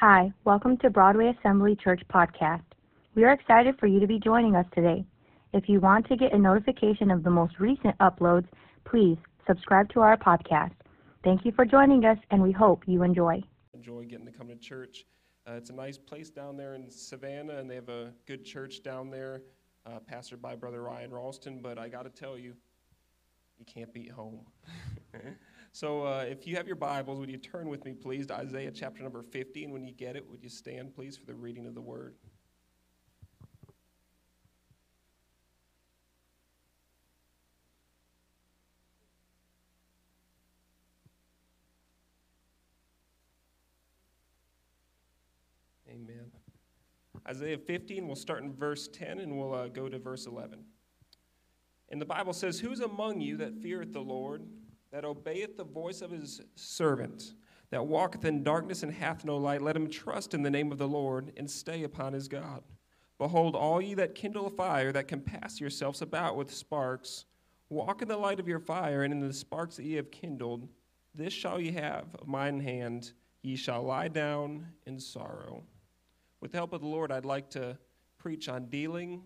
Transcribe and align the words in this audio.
Hi, 0.00 0.32
welcome 0.44 0.76
to 0.76 0.90
Broadway 0.90 1.34
Assembly 1.36 1.74
Church 1.74 2.00
Podcast. 2.08 2.62
We 3.16 3.24
are 3.24 3.32
excited 3.32 3.80
for 3.80 3.88
you 3.88 3.98
to 3.98 4.06
be 4.06 4.20
joining 4.20 4.54
us 4.54 4.64
today. 4.72 5.04
If 5.52 5.68
you 5.68 5.80
want 5.80 6.06
to 6.06 6.16
get 6.16 6.32
a 6.32 6.38
notification 6.38 7.10
of 7.10 7.24
the 7.24 7.30
most 7.30 7.58
recent 7.58 7.98
uploads, 7.98 8.46
please 8.84 9.18
subscribe 9.44 9.88
to 9.94 10.00
our 10.02 10.16
podcast. 10.16 10.70
Thank 11.24 11.44
you 11.44 11.50
for 11.50 11.64
joining 11.64 12.04
us, 12.04 12.16
and 12.30 12.40
we 12.40 12.52
hope 12.52 12.84
you 12.86 13.02
enjoy. 13.02 13.42
Enjoy 13.74 14.04
getting 14.04 14.26
to 14.26 14.30
come 14.30 14.46
to 14.46 14.54
church. 14.54 15.04
Uh, 15.48 15.54
it's 15.54 15.70
a 15.70 15.74
nice 15.74 15.98
place 15.98 16.30
down 16.30 16.56
there 16.56 16.76
in 16.76 16.88
Savannah, 16.88 17.56
and 17.56 17.68
they 17.68 17.74
have 17.74 17.88
a 17.88 18.12
good 18.24 18.44
church 18.44 18.84
down 18.84 19.10
there, 19.10 19.42
uh, 19.84 19.98
pastored 20.08 20.40
by 20.40 20.54
Brother 20.54 20.80
Ryan 20.80 21.10
Ralston. 21.10 21.58
But 21.60 21.76
I 21.76 21.88
got 21.88 22.04
to 22.04 22.10
tell 22.10 22.38
you, 22.38 22.54
you 23.58 23.64
can't 23.66 23.92
beat 23.92 24.12
home. 24.12 24.42
so 25.78 26.02
uh, 26.04 26.24
if 26.28 26.44
you 26.44 26.56
have 26.56 26.66
your 26.66 26.74
Bibles, 26.74 27.20
would 27.20 27.30
you 27.30 27.36
turn 27.36 27.68
with 27.68 27.84
me, 27.84 27.94
please, 27.94 28.26
to 28.26 28.34
Isaiah 28.34 28.72
chapter 28.72 29.00
number 29.00 29.22
50? 29.22 29.62
And 29.62 29.72
when 29.72 29.84
you 29.84 29.92
get 29.92 30.16
it, 30.16 30.28
would 30.28 30.42
you 30.42 30.48
stand, 30.48 30.92
please, 30.92 31.16
for 31.16 31.24
the 31.24 31.36
reading 31.36 31.68
of 31.68 31.76
the 31.76 31.80
word? 31.80 32.16
Amen. 45.88 46.32
Isaiah 47.28 47.56
15, 47.56 48.04
we'll 48.04 48.16
start 48.16 48.42
in 48.42 48.52
verse 48.52 48.88
10 48.88 49.20
and 49.20 49.38
we'll 49.38 49.54
uh, 49.54 49.68
go 49.68 49.88
to 49.88 50.00
verse 50.00 50.26
11. 50.26 50.58
And 51.90 52.00
the 52.00 52.04
Bible 52.04 52.32
says, 52.32 52.58
Who's 52.58 52.80
among 52.80 53.20
you 53.20 53.36
that 53.36 53.62
feareth 53.62 53.92
the 53.92 54.00
Lord, 54.00 54.42
that 54.92 55.04
obeyeth 55.04 55.56
the 55.56 55.64
voice 55.64 56.00
of 56.00 56.10
his 56.10 56.40
servant, 56.54 57.34
that 57.70 57.86
walketh 57.86 58.24
in 58.24 58.42
darkness 58.42 58.82
and 58.82 58.92
hath 58.92 59.24
no 59.24 59.36
light? 59.36 59.62
Let 59.62 59.76
him 59.76 59.90
trust 59.90 60.34
in 60.34 60.42
the 60.42 60.50
name 60.50 60.72
of 60.72 60.78
the 60.78 60.88
Lord 60.88 61.32
and 61.36 61.50
stay 61.50 61.84
upon 61.84 62.12
his 62.12 62.28
God. 62.28 62.62
Behold, 63.18 63.56
all 63.56 63.80
ye 63.80 63.94
that 63.94 64.14
kindle 64.14 64.46
a 64.46 64.50
fire, 64.50 64.92
that 64.92 65.08
compass 65.08 65.60
yourselves 65.60 66.02
about 66.02 66.36
with 66.36 66.54
sparks, 66.54 67.24
walk 67.68 68.00
in 68.00 68.08
the 68.08 68.16
light 68.16 68.40
of 68.40 68.48
your 68.48 68.60
fire, 68.60 69.02
and 69.02 69.12
in 69.12 69.20
the 69.20 69.32
sparks 69.32 69.76
that 69.76 69.84
ye 69.84 69.94
have 69.94 70.10
kindled, 70.10 70.68
this 71.14 71.32
shall 71.32 71.60
ye 71.60 71.72
have 71.72 72.14
of 72.18 72.28
mine 72.28 72.60
hand, 72.60 73.12
ye 73.42 73.56
shall 73.56 73.82
lie 73.82 74.08
down 74.08 74.68
in 74.86 75.00
sorrow. 75.00 75.64
With 76.40 76.52
the 76.52 76.58
help 76.58 76.72
of 76.72 76.80
the 76.80 76.86
Lord, 76.86 77.10
I'd 77.10 77.24
like 77.24 77.50
to 77.50 77.76
preach 78.18 78.48
on 78.48 78.66
dealing 78.66 79.22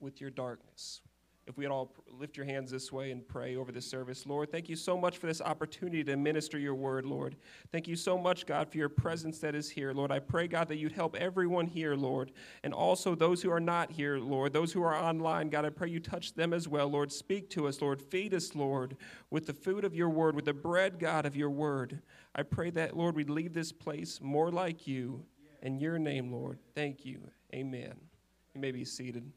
with 0.00 0.20
your 0.20 0.30
darkness. 0.30 1.00
If 1.46 1.56
we'd 1.56 1.66
all 1.66 1.94
lift 2.18 2.36
your 2.36 2.44
hands 2.44 2.72
this 2.72 2.90
way 2.90 3.12
and 3.12 3.26
pray 3.26 3.54
over 3.54 3.70
this 3.70 3.88
service. 3.88 4.26
Lord, 4.26 4.50
thank 4.50 4.68
you 4.68 4.74
so 4.74 4.96
much 4.96 5.18
for 5.18 5.28
this 5.28 5.40
opportunity 5.40 6.02
to 6.02 6.16
minister 6.16 6.58
your 6.58 6.74
word, 6.74 7.06
Lord. 7.06 7.36
Thank 7.70 7.86
you 7.86 7.94
so 7.94 8.18
much, 8.18 8.46
God, 8.46 8.68
for 8.68 8.78
your 8.78 8.88
presence 8.88 9.38
that 9.38 9.54
is 9.54 9.70
here, 9.70 9.92
Lord. 9.92 10.10
I 10.10 10.18
pray, 10.18 10.48
God, 10.48 10.66
that 10.68 10.78
you'd 10.78 10.90
help 10.90 11.14
everyone 11.14 11.68
here, 11.68 11.94
Lord, 11.94 12.32
and 12.64 12.74
also 12.74 13.14
those 13.14 13.42
who 13.42 13.52
are 13.52 13.60
not 13.60 13.92
here, 13.92 14.18
Lord, 14.18 14.52
those 14.52 14.72
who 14.72 14.82
are 14.82 14.96
online. 14.96 15.48
God, 15.48 15.64
I 15.64 15.70
pray 15.70 15.88
you 15.88 16.00
touch 16.00 16.34
them 16.34 16.52
as 16.52 16.66
well, 16.66 16.88
Lord. 16.88 17.12
Speak 17.12 17.48
to 17.50 17.68
us, 17.68 17.80
Lord. 17.80 18.02
Feed 18.02 18.34
us, 18.34 18.56
Lord, 18.56 18.96
with 19.30 19.46
the 19.46 19.54
food 19.54 19.84
of 19.84 19.94
your 19.94 20.10
word, 20.10 20.34
with 20.34 20.46
the 20.46 20.52
bread, 20.52 20.98
God, 20.98 21.26
of 21.26 21.36
your 21.36 21.50
word. 21.50 22.00
I 22.34 22.42
pray 22.42 22.70
that, 22.70 22.96
Lord, 22.96 23.14
we'd 23.14 23.30
leave 23.30 23.54
this 23.54 23.70
place 23.70 24.20
more 24.20 24.50
like 24.50 24.88
you 24.88 25.24
in 25.62 25.78
your 25.78 25.98
name, 25.98 26.32
Lord. 26.32 26.58
Thank 26.74 27.04
you. 27.04 27.20
Amen. 27.54 27.94
You 28.52 28.60
may 28.60 28.72
be 28.72 28.84
seated. 28.84 29.30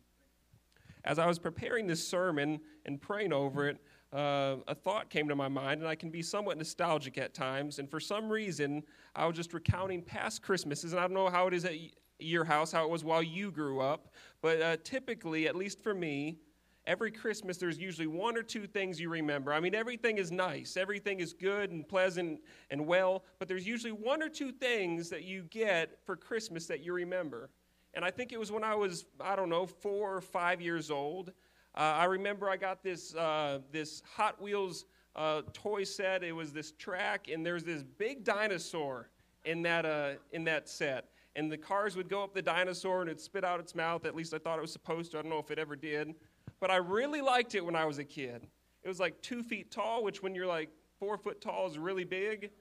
As 1.06 1.20
I 1.20 1.26
was 1.26 1.40
preparing 1.40 1.88
this 1.88 2.06
sermon 2.06 2.60
and 2.86 3.02
praying 3.02 3.34
over 3.34 3.68
it, 3.68 3.78
uh, 4.12 4.58
a 4.68 4.76
thought 4.76 5.10
came 5.10 5.28
to 5.28 5.36
my 5.36 5.48
mind, 5.48 5.82
and 5.82 5.88
I 5.88 5.96
can 5.96 6.10
be 6.10 6.22
somewhat 6.22 6.58
nostalgic 6.58 7.18
at 7.18 7.34
times. 7.34 7.80
And 7.80 7.90
for 7.90 8.00
some 8.00 8.30
reason, 8.30 8.84
I 9.16 9.26
was 9.26 9.36
just 9.36 9.54
recounting 9.54 10.02
past 10.02 10.42
Christmases, 10.42 10.94
and 10.94 11.00
I 11.00 11.04
don't 11.04 11.14
know 11.14 11.30
how 11.30 11.48
it 11.48 11.54
is 11.54 11.66
at 11.66 11.76
your 12.20 12.44
house, 12.44 12.72
how 12.72 12.84
it 12.84 12.90
was 12.90 13.04
while 13.04 13.24
you 13.24 13.52
grew 13.52 13.80
up, 13.80 14.10
but 14.42 14.62
uh, 14.62 14.78
typically, 14.84 15.48
at 15.48 15.56
least 15.56 15.82
for 15.82 15.94
me, 15.94 16.38
every 16.86 17.12
Christmas 17.12 17.58
there's 17.58 17.78
usually 17.78 18.08
one 18.08 18.36
or 18.36 18.44
two 18.44 18.66
things 18.68 19.00
you 19.00 19.10
remember. 19.10 19.54
I 19.54 19.60
mean, 19.60 19.76
everything 19.76 20.18
is 20.18 20.32
nice, 20.32 20.76
everything 20.76 21.20
is 21.20 21.34
good 21.34 21.72
and 21.72 21.88
pleasant 21.88 22.42
and 22.72 22.86
well, 22.86 23.24
but 23.38 23.48
there's 23.48 23.66
usually 23.68 23.92
one 23.92 24.22
or 24.22 24.30
two 24.30 24.52
things 24.52 25.10
that 25.10 25.24
you 25.24 25.44
get 25.44 26.00
for 26.06 26.16
Christmas 26.16 26.66
that 26.68 26.84
you 26.84 26.94
remember. 26.94 27.50
And 27.94 28.06
I 28.06 28.12
think 28.12 28.32
it 28.32 28.40
was 28.40 28.52
when 28.52 28.64
I 28.64 28.76
was, 28.76 29.06
I 29.20 29.36
don't 29.36 29.50
know, 29.50 29.66
four 29.66 30.16
or 30.16 30.22
five 30.22 30.62
years 30.62 30.92
old. 30.92 31.34
Uh, 31.76 31.82
I 31.82 32.06
remember 32.06 32.50
I 32.50 32.58
got 32.58 32.84
this, 32.84 33.16
uh, 33.16 33.60
this 33.72 34.02
Hot 34.16 34.42
Wheels 34.42 34.86
uh, 35.16 35.42
toy 35.54 35.84
set. 35.84 36.24
It 36.24 36.32
was 36.32 36.54
this 36.54 36.72
track, 36.74 37.28
and 37.32 37.46
there's 37.46 37.64
this 37.64 37.84
big 37.84 38.24
dinosaur 38.24 39.10
in 39.46 39.62
that, 39.64 39.86
uh, 39.86 40.14
in 40.32 40.44
that 40.46 40.70
set. 40.70 41.10
And 41.36 41.52
the 41.52 41.58
cars 41.58 41.96
would 41.96 42.10
go 42.10 42.24
up 42.24 42.34
the 42.34 42.42
dinosaur 42.42 43.02
and 43.02 43.10
it'd 43.10 43.22
spit 43.22 43.44
out 43.44 43.60
its 43.60 43.76
mouth. 43.76 44.06
At 44.06 44.16
least 44.16 44.34
I 44.34 44.40
thought 44.40 44.58
it 44.58 44.62
was 44.62 44.74
supposed 44.74 45.12
to. 45.12 45.20
I 45.20 45.22
don't 45.22 45.32
know 45.32 45.40
if 45.40 45.52
it 45.52 45.60
ever 45.60 45.76
did. 45.76 46.16
But 46.60 46.72
I 46.72 46.78
really 46.78 47.22
liked 47.22 47.56
it 47.56 47.64
when 47.64 47.76
I 47.76 47.86
was 47.86 48.00
a 48.00 48.04
kid. 48.04 48.48
It 48.84 48.88
was 48.88 49.00
like 49.00 49.22
two 49.22 49.44
feet 49.44 49.72
tall, 49.72 50.04
which 50.04 50.22
when 50.22 50.36
you're 50.36 50.48
like 50.48 50.70
four 51.00 51.18
foot 51.18 51.40
tall 51.40 51.68
is 51.68 51.78
really 51.78 52.04
big. 52.04 52.52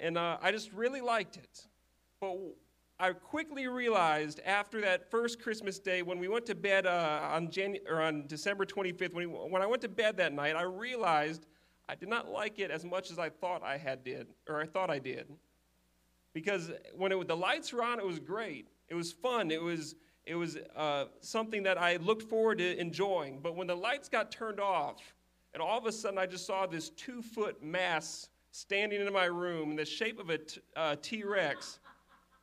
And 0.00 0.18
uh, 0.18 0.36
I 0.42 0.50
just 0.50 0.72
really 0.72 1.00
liked 1.00 1.36
it. 1.36 1.66
But 2.20 2.36
I 2.98 3.12
quickly 3.12 3.66
realized 3.66 4.40
after 4.46 4.80
that 4.80 5.10
first 5.10 5.40
Christmas 5.40 5.78
day 5.78 6.00
when 6.00 6.18
we 6.18 6.28
went 6.28 6.46
to 6.46 6.54
bed 6.54 6.86
uh, 6.86 7.28
on, 7.30 7.48
Janu- 7.48 7.86
or 7.88 8.00
on 8.00 8.26
December 8.26 8.64
25th, 8.64 9.12
when, 9.12 9.30
we, 9.30 9.36
when 9.36 9.60
I 9.60 9.66
went 9.66 9.82
to 9.82 9.88
bed 9.88 10.16
that 10.16 10.32
night, 10.32 10.56
I 10.56 10.62
realized 10.62 11.46
I 11.90 11.94
did 11.94 12.08
not 12.08 12.28
like 12.28 12.58
it 12.58 12.70
as 12.70 12.84
much 12.84 13.10
as 13.10 13.18
I 13.18 13.28
thought 13.28 13.62
I 13.62 13.76
had 13.76 14.02
did, 14.02 14.28
or 14.48 14.60
I 14.60 14.66
thought 14.66 14.88
I 14.88 14.98
did. 14.98 15.26
Because 16.32 16.70
when 16.94 17.12
it, 17.12 17.28
the 17.28 17.36
lights 17.36 17.72
were 17.72 17.84
on, 17.84 18.00
it 18.00 18.06
was 18.06 18.18
great. 18.18 18.68
It 18.88 18.94
was 18.94 19.12
fun. 19.12 19.50
It 19.50 19.62
was 19.62 19.94
it 20.24 20.34
was 20.34 20.58
uh, 20.74 21.04
something 21.20 21.62
that 21.62 21.78
I 21.78 21.96
looked 21.98 22.22
forward 22.22 22.58
to 22.58 22.80
enjoying. 22.80 23.38
But 23.40 23.54
when 23.54 23.68
the 23.68 23.76
lights 23.76 24.08
got 24.08 24.32
turned 24.32 24.58
off, 24.58 24.96
and 25.54 25.62
all 25.62 25.78
of 25.78 25.86
a 25.86 25.92
sudden 25.92 26.18
I 26.18 26.26
just 26.26 26.46
saw 26.46 26.66
this 26.66 26.90
two 26.90 27.22
foot 27.22 27.62
mass 27.62 28.28
standing 28.50 29.00
in 29.00 29.12
my 29.12 29.26
room 29.26 29.70
in 29.70 29.76
the 29.76 29.84
shape 29.84 30.18
of 30.18 30.30
a 30.30 30.38
t- 30.38 30.60
uh, 30.74 30.96
Rex, 31.24 31.78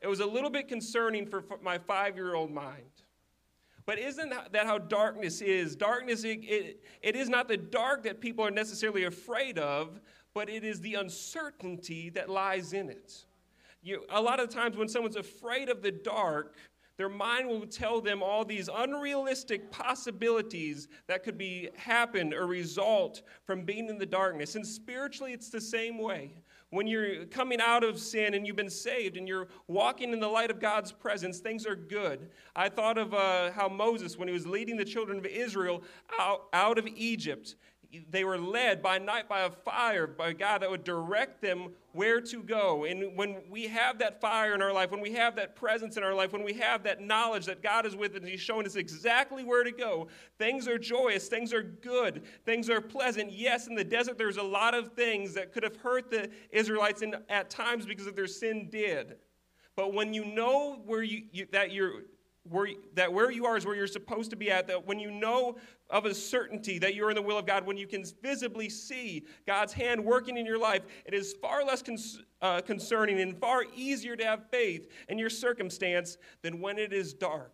it 0.03 0.07
was 0.07 0.19
a 0.19 0.25
little 0.25 0.49
bit 0.49 0.67
concerning 0.67 1.25
for 1.25 1.43
my 1.63 1.77
five 1.77 2.15
year 2.15 2.35
old 2.35 2.51
mind. 2.51 2.83
But 3.85 3.99
isn't 3.99 4.29
that 4.29 4.65
how 4.65 4.77
darkness 4.77 5.41
is? 5.41 5.75
Darkness, 5.75 6.23
it, 6.23 6.39
it, 6.43 6.83
it 7.01 7.15
is 7.15 7.29
not 7.29 7.47
the 7.47 7.57
dark 7.57 8.03
that 8.03 8.21
people 8.21 8.45
are 8.45 8.51
necessarily 8.51 9.05
afraid 9.05 9.57
of, 9.57 9.99
but 10.33 10.49
it 10.49 10.63
is 10.63 10.79
the 10.81 10.95
uncertainty 10.95 12.09
that 12.11 12.29
lies 12.29 12.73
in 12.73 12.89
it. 12.89 13.25
You, 13.81 14.03
a 14.09 14.21
lot 14.21 14.39
of 14.39 14.49
times 14.49 14.77
when 14.77 14.87
someone's 14.87 15.17
afraid 15.17 15.67
of 15.67 15.81
the 15.81 15.91
dark, 15.91 16.55
their 16.95 17.09
mind 17.09 17.47
will 17.47 17.65
tell 17.65 17.99
them 17.99 18.23
all 18.23 18.45
these 18.45 18.69
unrealistic 18.73 19.71
possibilities 19.71 20.87
that 21.07 21.23
could 21.23 21.37
be 21.37 21.69
happen 21.75 22.33
or 22.33 22.45
result 22.45 23.23
from 23.45 23.63
being 23.65 23.89
in 23.89 23.97
the 23.97 24.05
darkness. 24.05 24.55
And 24.55 24.65
spiritually, 24.65 25.33
it's 25.33 25.49
the 25.49 25.61
same 25.61 25.97
way. 25.97 26.35
When 26.73 26.87
you're 26.87 27.25
coming 27.25 27.61
out 27.61 27.83
of 27.83 27.99
sin 27.99 28.33
and 28.33 28.47
you've 28.47 28.55
been 28.55 28.67
saved 28.67 29.15
and 29.15 29.27
you're 29.27 29.47
walking 29.67 30.11
in 30.11 30.19
the 30.19 30.27
light 30.27 30.49
of 30.49 30.59
God's 30.59 30.91
presence, 30.91 31.37
things 31.37 31.67
are 31.67 31.75
good. 31.75 32.31
I 32.55 32.67
thought 32.67 32.97
of 32.97 33.13
uh, 33.13 33.51
how 33.51 33.69
Moses, 33.69 34.17
when 34.17 34.27
he 34.27 34.33
was 34.33 34.47
leading 34.47 34.75
the 34.75 34.83
children 34.83 35.19
of 35.19 35.27
Israel 35.27 35.83
out, 36.19 36.47
out 36.51 36.79
of 36.79 36.87
Egypt, 36.87 37.57
they 38.09 38.23
were 38.23 38.39
led 38.39 38.81
by 38.81 38.97
night 38.97 39.29
by 39.29 39.41
a 39.41 39.51
fire 39.51 40.07
by 40.07 40.33
God 40.33 40.63
that 40.63 40.71
would 40.71 40.83
direct 40.83 41.43
them 41.43 41.73
where 41.93 42.19
to 42.19 42.43
go. 42.43 42.85
And 42.85 43.15
when 43.15 43.37
we 43.49 43.67
have 43.67 43.99
that 43.99 44.19
fire 44.19 44.53
in 44.53 44.61
our 44.61 44.73
life, 44.73 44.91
when 44.91 44.99
we 44.99 45.13
have 45.13 45.35
that 45.35 45.55
presence 45.55 45.95
in 45.95 46.03
our 46.03 46.13
life, 46.13 46.33
when 46.33 46.43
we 46.43 46.53
have 46.53 46.83
that 46.83 47.01
knowledge 47.01 47.45
that 47.45 47.61
God 47.61 47.85
is 47.85 47.95
with 47.95 48.13
us 48.13 48.17
and 48.17 48.27
He's 48.27 48.41
showing 48.41 48.65
us 48.65 48.75
exactly 48.75 49.43
where 49.43 49.63
to 49.63 49.71
go, 49.71 50.07
things 50.39 50.67
are 50.67 50.79
joyous, 50.79 51.27
things 51.27 51.53
are 51.53 51.63
good, 51.63 52.23
things 52.45 52.69
are 52.69 52.81
pleasant. 52.81 53.31
Yes, 53.31 53.67
in 53.67 53.75
the 53.75 53.83
desert, 53.83 54.17
there's 54.17 54.37
a 54.37 54.43
lot 54.43 54.73
of 54.73 54.93
things 54.93 55.33
that 55.35 55.53
could 55.53 55.63
have 55.63 55.77
hurt 55.77 56.09
the 56.09 56.29
Israelites 56.49 57.03
in, 57.03 57.15
at 57.29 57.49
times 57.49 57.85
because 57.85 58.07
of 58.07 58.15
their 58.15 58.27
sin 58.27 58.69
did. 58.69 59.17
But 59.75 59.93
when 59.93 60.13
you 60.13 60.25
know 60.25 60.81
where 60.85 61.03
you, 61.03 61.23
you 61.31 61.47
that 61.51 61.71
you're 61.71 62.03
where, 62.49 62.67
that 62.95 63.11
where 63.11 63.31
you 63.31 63.45
are 63.45 63.55
is 63.55 63.65
where 63.65 63.75
you're 63.75 63.87
supposed 63.87 64.29
to 64.31 64.35
be 64.35 64.51
at, 64.51 64.67
that 64.67 64.85
when 64.85 64.99
you 64.99 65.11
know 65.11 65.55
of 65.89 66.05
a 66.05 66.13
certainty 66.13 66.77
that 66.79 66.93
you're 66.95 67.09
in 67.09 67.15
the 67.15 67.21
will 67.21 67.37
of 67.37 67.45
God, 67.45 67.65
when 67.65 67.77
you 67.77 67.87
can 67.87 68.03
visibly 68.21 68.69
see 68.69 69.25
God's 69.47 69.71
hand 69.71 70.03
working 70.03 70.37
in 70.37 70.45
your 70.45 70.57
life, 70.57 70.81
it 71.05 71.13
is 71.13 71.33
far 71.41 71.63
less 71.63 71.81
cons- 71.81 72.21
uh, 72.41 72.61
concerning 72.61 73.21
and 73.21 73.37
far 73.37 73.63
easier 73.75 74.15
to 74.15 74.25
have 74.25 74.49
faith 74.49 74.89
in 75.07 75.17
your 75.17 75.29
circumstance 75.29 76.17
than 76.41 76.59
when 76.59 76.77
it 76.77 76.91
is 76.91 77.13
dark. 77.13 77.53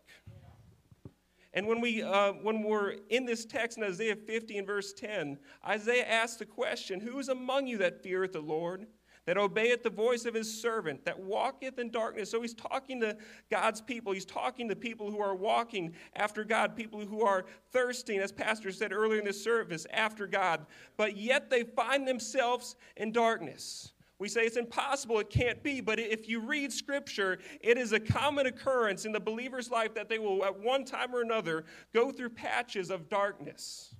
And 1.53 1.67
when, 1.67 1.81
we, 1.81 2.03
uh, 2.03 2.33
when 2.33 2.63
we're 2.63 2.95
in 3.09 3.25
this 3.25 3.45
text 3.45 3.77
in 3.77 3.83
Isaiah 3.83 4.15
50 4.15 4.59
and 4.59 4.67
verse 4.67 4.93
10, 4.93 5.37
Isaiah 5.67 6.05
asks 6.05 6.37
the 6.37 6.45
question 6.45 6.99
Who 6.99 7.17
is 7.19 7.29
among 7.29 7.67
you 7.67 7.77
that 7.79 8.03
feareth 8.03 8.33
the 8.33 8.41
Lord? 8.41 8.87
That 9.25 9.37
obeyeth 9.37 9.83
the 9.83 9.89
voice 9.89 10.25
of 10.25 10.33
his 10.33 10.61
servant, 10.61 11.05
that 11.05 11.19
walketh 11.19 11.79
in 11.79 11.91
darkness. 11.91 12.31
So 12.31 12.41
he's 12.41 12.53
talking 12.53 12.99
to 13.01 13.17
God's 13.51 13.81
people. 13.81 14.13
He's 14.13 14.25
talking 14.25 14.67
to 14.69 14.75
people 14.75 15.11
who 15.11 15.21
are 15.21 15.35
walking 15.35 15.93
after 16.15 16.43
God, 16.43 16.75
people 16.75 16.99
who 17.01 17.23
are 17.23 17.45
thirsting, 17.71 18.19
as 18.19 18.31
Pastor 18.31 18.71
said 18.71 18.91
earlier 18.91 19.19
in 19.19 19.25
this 19.25 19.43
service, 19.43 19.85
after 19.91 20.27
God, 20.27 20.65
but 20.97 21.17
yet 21.17 21.49
they 21.49 21.63
find 21.63 22.07
themselves 22.07 22.75
in 22.97 23.11
darkness. 23.11 23.91
We 24.19 24.27
say 24.27 24.41
it's 24.41 24.57
impossible, 24.57 25.19
it 25.19 25.29
can't 25.29 25.63
be, 25.63 25.79
but 25.79 25.97
if 25.97 26.27
you 26.27 26.41
read 26.41 26.73
Scripture, 26.73 27.39
it 27.61 27.77
is 27.77 27.93
a 27.93 27.99
common 27.99 28.47
occurrence 28.47 29.05
in 29.05 29.13
the 29.13 29.19
believer's 29.19 29.71
life 29.71 29.93
that 29.93 30.09
they 30.09 30.19
will, 30.19 30.43
at 30.43 30.59
one 30.59 30.83
time 30.83 31.15
or 31.15 31.21
another, 31.21 31.63
go 31.93 32.11
through 32.11 32.31
patches 32.31 32.89
of 32.89 33.07
darkness. 33.07 33.95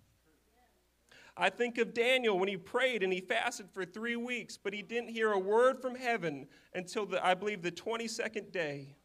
I 1.39 1.49
think 1.49 1.77
of 1.77 1.93
Daniel 1.93 2.37
when 2.37 2.49
he 2.49 2.57
prayed 2.57 3.01
and 3.01 3.13
he 3.13 3.21
fasted 3.21 3.69
for 3.71 3.85
three 3.85 4.17
weeks, 4.17 4.57
but 4.57 4.73
he 4.73 4.81
didn't 4.81 5.09
hear 5.09 5.31
a 5.31 5.39
word 5.39 5.81
from 5.81 5.95
heaven 5.95 6.47
until, 6.75 7.05
the, 7.05 7.25
I 7.25 7.33
believe, 7.33 7.61
the 7.61 7.71
22nd 7.71 8.51
day. 8.51 8.97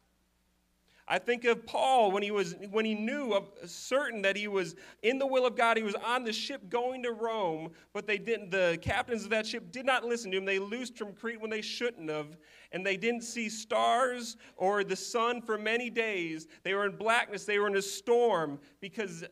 I 1.07 1.19
think 1.19 1.45
of 1.45 1.65
Paul 1.67 2.11
when 2.11 2.23
he 2.23 2.31
was 2.31 2.55
when 2.71 2.83
he 2.83 2.95
knew 2.95 3.33
of 3.33 3.47
certain 3.67 4.23
that 4.23 4.35
he 4.35 4.47
was 4.47 4.75
in 5.03 5.19
the 5.19 5.27
will 5.27 5.45
of 5.45 5.55
God. 5.55 5.77
He 5.77 5.83
was 5.83 5.95
on 5.95 6.23
the 6.23 6.33
ship 6.33 6.67
going 6.67 7.03
to 7.03 7.11
Rome, 7.11 7.69
but 7.93 8.07
they 8.07 8.17
didn't. 8.17 8.49
The 8.49 8.79
captains 8.81 9.23
of 9.23 9.29
that 9.29 9.45
ship 9.45 9.71
did 9.71 9.85
not 9.85 10.03
listen 10.03 10.31
to 10.31 10.37
him. 10.37 10.45
They 10.45 10.57
loosed 10.57 10.97
from 10.97 11.13
Crete 11.13 11.39
when 11.39 11.51
they 11.51 11.61
shouldn't 11.61 12.09
have, 12.09 12.37
and 12.71 12.83
they 12.83 12.97
didn't 12.97 13.21
see 13.21 13.49
stars 13.49 14.35
or 14.57 14.83
the 14.83 14.95
sun 14.95 15.41
for 15.43 15.59
many 15.59 15.91
days. 15.91 16.47
They 16.63 16.73
were 16.73 16.87
in 16.87 16.97
blackness. 16.97 17.45
They 17.45 17.59
were 17.59 17.67
in 17.67 17.77
a 17.77 17.83
storm 17.83 18.59
because. 18.81 19.23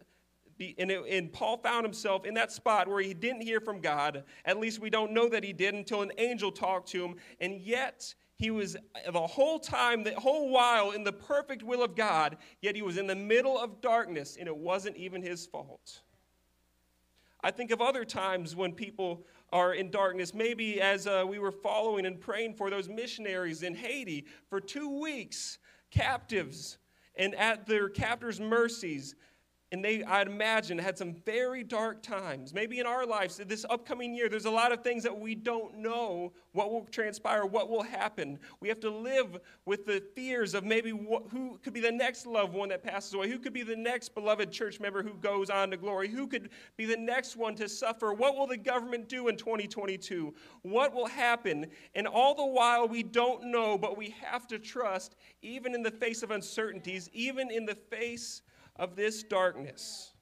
And, 0.59 0.91
it, 0.91 1.03
and 1.09 1.31
Paul 1.31 1.57
found 1.57 1.85
himself 1.85 2.25
in 2.25 2.33
that 2.35 2.51
spot 2.51 2.87
where 2.87 3.01
he 3.01 3.13
didn't 3.13 3.41
hear 3.41 3.59
from 3.59 3.79
God. 3.79 4.23
At 4.45 4.59
least 4.59 4.79
we 4.79 4.89
don't 4.89 5.11
know 5.11 5.27
that 5.29 5.43
he 5.43 5.53
did 5.53 5.73
until 5.73 6.01
an 6.01 6.11
angel 6.17 6.51
talked 6.51 6.89
to 6.89 7.03
him. 7.03 7.15
And 7.41 7.59
yet, 7.61 8.13
he 8.37 8.51
was 8.51 8.75
the 9.09 9.27
whole 9.27 9.59
time, 9.59 10.03
the 10.03 10.19
whole 10.19 10.49
while 10.49 10.91
in 10.91 11.03
the 11.03 11.13
perfect 11.13 11.63
will 11.63 11.83
of 11.83 11.95
God, 11.95 12.37
yet 12.61 12.75
he 12.75 12.81
was 12.81 12.97
in 12.97 13.07
the 13.07 13.15
middle 13.15 13.57
of 13.57 13.79
darkness, 13.79 14.37
and 14.37 14.47
it 14.47 14.57
wasn't 14.57 14.97
even 14.97 15.21
his 15.21 15.45
fault. 15.45 16.01
I 17.41 17.51
think 17.51 17.71
of 17.71 17.81
other 17.81 18.05
times 18.05 18.55
when 18.55 18.73
people 18.73 19.25
are 19.51 19.73
in 19.73 19.91
darkness, 19.91 20.33
maybe 20.33 20.81
as 20.81 21.05
uh, 21.05 21.23
we 21.27 21.39
were 21.39 21.51
following 21.51 22.05
and 22.05 22.19
praying 22.19 22.55
for 22.55 22.69
those 22.69 22.89
missionaries 22.89 23.63
in 23.63 23.75
Haiti 23.75 24.25
for 24.49 24.59
two 24.59 24.99
weeks, 24.99 25.59
captives, 25.91 26.79
and 27.15 27.35
at 27.35 27.67
their 27.67 27.87
captors' 27.87 28.39
mercies, 28.39 29.15
and 29.73 29.83
they, 29.83 30.03
I'd 30.03 30.27
imagine, 30.27 30.77
had 30.77 30.99
some 30.99 31.15
very 31.25 31.63
dark 31.63 32.03
times. 32.03 32.53
Maybe 32.53 32.77
in 32.77 32.85
our 32.85 33.07
lives, 33.07 33.37
this 33.37 33.65
upcoming 33.71 34.13
year, 34.13 34.29
there's 34.29 34.45
a 34.45 34.51
lot 34.51 34.71
of 34.71 34.83
things 34.83 35.01
that 35.01 35.19
we 35.19 35.33
don't 35.33 35.79
know 35.79 36.31
what 36.51 36.71
will 36.71 36.85
transpire, 36.91 37.43
what 37.43 37.71
will 37.71 37.81
happen. 37.81 38.37
We 38.59 38.67
have 38.67 38.79
to 38.81 38.91
live 38.91 39.39
with 39.65 39.87
the 39.87 40.03
fears 40.15 40.53
of 40.53 40.63
maybe 40.63 40.91
what, 40.93 41.23
who 41.31 41.57
could 41.63 41.73
be 41.73 41.79
the 41.79 41.91
next 41.91 42.27
loved 42.27 42.53
one 42.53 42.69
that 42.69 42.83
passes 42.83 43.15
away, 43.15 43.31
who 43.31 43.39
could 43.39 43.51
be 43.51 43.63
the 43.63 43.75
next 43.75 44.13
beloved 44.13 44.51
church 44.51 44.79
member 44.79 45.01
who 45.01 45.15
goes 45.15 45.49
on 45.49 45.71
to 45.71 45.77
glory, 45.77 46.07
who 46.07 46.27
could 46.27 46.51
be 46.77 46.85
the 46.85 46.95
next 46.95 47.35
one 47.35 47.55
to 47.55 47.67
suffer. 47.67 48.13
What 48.13 48.37
will 48.37 48.45
the 48.45 48.57
government 48.57 49.09
do 49.09 49.27
in 49.27 49.37
2022? 49.37 50.35
What 50.61 50.93
will 50.93 51.07
happen? 51.07 51.65
And 51.95 52.05
all 52.05 52.35
the 52.35 52.45
while, 52.45 52.87
we 52.87 53.01
don't 53.01 53.45
know, 53.45 53.79
but 53.79 53.97
we 53.97 54.13
have 54.21 54.45
to 54.49 54.59
trust, 54.59 55.15
even 55.41 55.73
in 55.73 55.81
the 55.81 55.89
face 55.89 56.21
of 56.21 56.29
uncertainties, 56.29 57.09
even 57.11 57.49
in 57.49 57.65
the 57.65 57.73
face 57.73 58.43
of 58.75 58.95
this 58.95 59.23
darkness. 59.23 60.13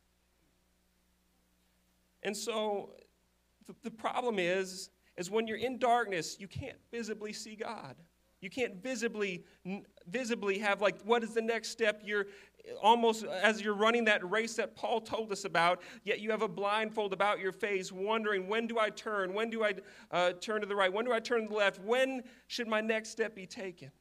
And 2.24 2.36
so 2.36 2.92
the, 3.68 3.76
the 3.84 3.92
problem 3.92 4.40
is, 4.40 4.90
is 5.18 5.30
when 5.30 5.48
you're 5.48 5.58
in 5.58 5.78
darkness, 5.78 6.38
you 6.40 6.48
can't 6.48 6.78
visibly 6.92 7.34
see 7.34 7.56
God. 7.56 7.96
You 8.42 8.50
can't 8.50 8.82
visibly 8.82 9.46
visibly 10.08 10.58
have 10.58 10.82
like 10.82 11.00
what 11.04 11.24
is 11.24 11.36
the 11.36 11.44
next 11.44 11.70
step? 11.70 12.02
You're 12.04 12.26
almost 12.82 13.24
as 13.24 13.62
you're 13.62 13.76
running 13.76 14.06
that 14.06 14.28
race 14.30 14.56
that 14.56 14.76
Paul 14.76 15.00
told 15.00 15.32
us 15.32 15.46
about, 15.46 15.82
yet 16.04 16.20
you 16.20 16.32
have 16.32 16.42
a 16.42 16.48
blindfold 16.48 17.14
about 17.14 17.40
your 17.40 17.52
face, 17.52 17.92
wondering 17.92 18.48
when 18.48 18.66
do 18.66 18.80
I 18.80 18.90
turn? 18.90 19.34
When 19.34 19.52
do 19.52 19.64
I 19.64 19.76
uh, 20.10 20.34
turn 20.34 20.62
to 20.62 20.68
the 20.68 20.76
right? 20.76 20.92
When 20.92 21.06
do 21.06 21.14
I 21.14 21.20
turn 21.20 21.44
to 21.44 21.48
the 21.50 21.54
left? 21.54 21.80
When 21.80 22.24
should 22.48 22.68
my 22.68 22.82
next 22.82 23.10
step 23.10 23.36
be 23.36 23.46
taken? 23.46 23.92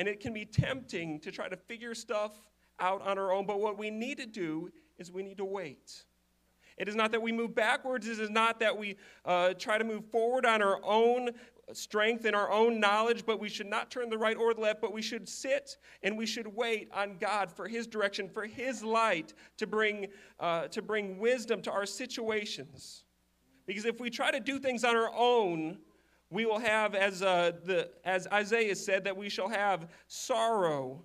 And 0.00 0.08
it 0.08 0.18
can 0.18 0.32
be 0.32 0.46
tempting 0.46 1.20
to 1.20 1.30
try 1.30 1.50
to 1.50 1.58
figure 1.58 1.94
stuff 1.94 2.40
out 2.78 3.06
on 3.06 3.18
our 3.18 3.32
own, 3.32 3.44
but 3.44 3.60
what 3.60 3.76
we 3.76 3.90
need 3.90 4.16
to 4.16 4.24
do 4.24 4.70
is 4.96 5.12
we 5.12 5.22
need 5.22 5.36
to 5.36 5.44
wait. 5.44 6.04
It 6.78 6.88
is 6.88 6.94
not 6.94 7.12
that 7.12 7.20
we 7.20 7.32
move 7.32 7.54
backwards. 7.54 8.08
It 8.08 8.18
is 8.18 8.30
not 8.30 8.60
that 8.60 8.78
we 8.78 8.96
uh, 9.26 9.52
try 9.58 9.76
to 9.76 9.84
move 9.84 10.06
forward 10.06 10.46
on 10.46 10.62
our 10.62 10.80
own 10.82 11.32
strength 11.74 12.24
and 12.24 12.34
our 12.34 12.50
own 12.50 12.80
knowledge, 12.80 13.26
but 13.26 13.38
we 13.40 13.50
should 13.50 13.66
not 13.66 13.90
turn 13.90 14.08
the 14.08 14.16
right 14.16 14.38
or 14.38 14.54
the 14.54 14.62
left, 14.62 14.80
but 14.80 14.90
we 14.90 15.02
should 15.02 15.28
sit 15.28 15.76
and 16.02 16.16
we 16.16 16.24
should 16.24 16.46
wait 16.46 16.88
on 16.94 17.18
God 17.18 17.52
for 17.52 17.68
His 17.68 17.86
direction, 17.86 18.26
for 18.26 18.46
His 18.46 18.82
light 18.82 19.34
to 19.58 19.66
bring, 19.66 20.06
uh, 20.38 20.68
to 20.68 20.80
bring 20.80 21.18
wisdom 21.18 21.60
to 21.60 21.70
our 21.70 21.84
situations. 21.84 23.04
Because 23.66 23.84
if 23.84 24.00
we 24.00 24.08
try 24.08 24.30
to 24.30 24.40
do 24.40 24.58
things 24.58 24.82
on 24.82 24.96
our 24.96 25.12
own, 25.14 25.76
we 26.30 26.46
will 26.46 26.58
have, 26.60 26.94
as, 26.94 27.22
uh, 27.22 27.52
the, 27.64 27.90
as 28.04 28.26
Isaiah 28.28 28.76
said, 28.76 29.04
that 29.04 29.16
we 29.16 29.28
shall 29.28 29.48
have 29.48 29.88
sorrow 30.06 31.02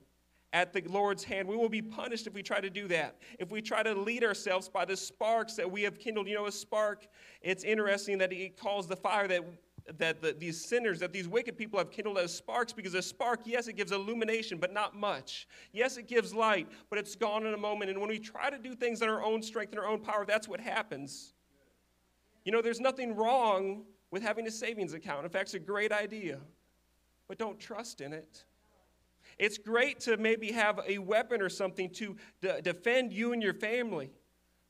at 0.54 0.72
the 0.72 0.82
Lord's 0.88 1.24
hand. 1.24 1.48
We 1.48 1.58
will 1.58 1.70
be 1.70 1.82
punished 1.82 2.28
if 2.28 2.34
we 2.34 2.44
try 2.44 2.62
to 2.62 2.70
do 2.70 2.88
that. 2.88 3.18
If 3.40 3.52
we 3.52 3.62
try 3.62 3.84
to 3.84 3.94
lead 3.94 4.24
ourselves 4.24 4.70
by 4.70 4.86
the 4.86 4.96
sparks 4.96 5.56
that 5.56 5.70
we 5.70 5.82
have 5.82 6.00
kindled. 6.00 6.28
You 6.28 6.36
know, 6.36 6.46
a 6.46 6.52
spark, 6.52 7.08
it's 7.42 7.64
interesting 7.64 8.18
that 8.20 8.32
he 8.32 8.50
calls 8.50 8.88
the 8.88 8.96
fire 8.96 9.28
that 9.28 9.44
that 10.00 10.22
the, 10.22 10.34
these 10.34 10.64
sinners, 10.64 11.00
that 11.00 11.14
these 11.14 11.28
wicked 11.28 11.58
people 11.58 11.78
have 11.78 11.92
kindled 11.92 12.18
as 12.18 12.34
sparks 12.34 12.74
because 12.74 12.96
a 12.96 13.02
spark, 13.02 13.42
yes, 13.46 13.68
it 13.68 13.74
gives 13.74 13.92
illumination, 13.92 14.58
but 14.58 14.74
not 14.74 14.96
much. 14.96 15.48
Yes, 15.74 15.98
it 15.98 16.08
gives 16.08 16.34
light, 16.34 16.68
but 16.90 16.98
it's 16.98 17.16
gone 17.16 17.46
in 17.46 17.54
a 17.54 17.58
moment. 17.58 17.92
And 17.92 18.00
when 18.00 18.10
we 18.10 18.18
try 18.18 18.50
to 18.50 18.58
do 18.58 18.74
things 18.74 19.04
in 19.04 19.10
our 19.10 19.24
own 19.24 19.44
strength 19.44 19.72
and 19.74 19.80
our 19.80 19.86
own 19.86 20.00
power, 20.00 20.26
that's 20.26 20.48
what 20.48 20.60
happens. 20.60 21.34
You 22.46 22.52
know, 22.52 22.64
there's 22.64 22.80
nothing 22.80 23.16
wrong 23.16 23.84
with 24.16 24.24
having 24.24 24.48
a 24.48 24.52
savings 24.52 24.94
account. 24.94 25.26
In 25.26 25.30
fact, 25.30 25.48
it's 25.48 25.56
a 25.56 25.60
great 25.60 25.92
idea, 25.92 26.40
but 27.28 27.38
don't 27.38 27.60
trust 27.60 28.00
in 28.00 28.14
it. 28.14 28.46
It's 29.38 29.58
great 29.58 30.00
to 30.02 30.16
maybe 30.16 30.54
have 30.54 30.80
a 30.88 31.00
weapon 31.00 31.42
or 31.42 31.50
something 31.50 31.90
to 31.96 32.16
defend 32.64 33.12
you 33.12 33.34
and 33.34 33.44
your 33.44 33.54
family 33.54 34.12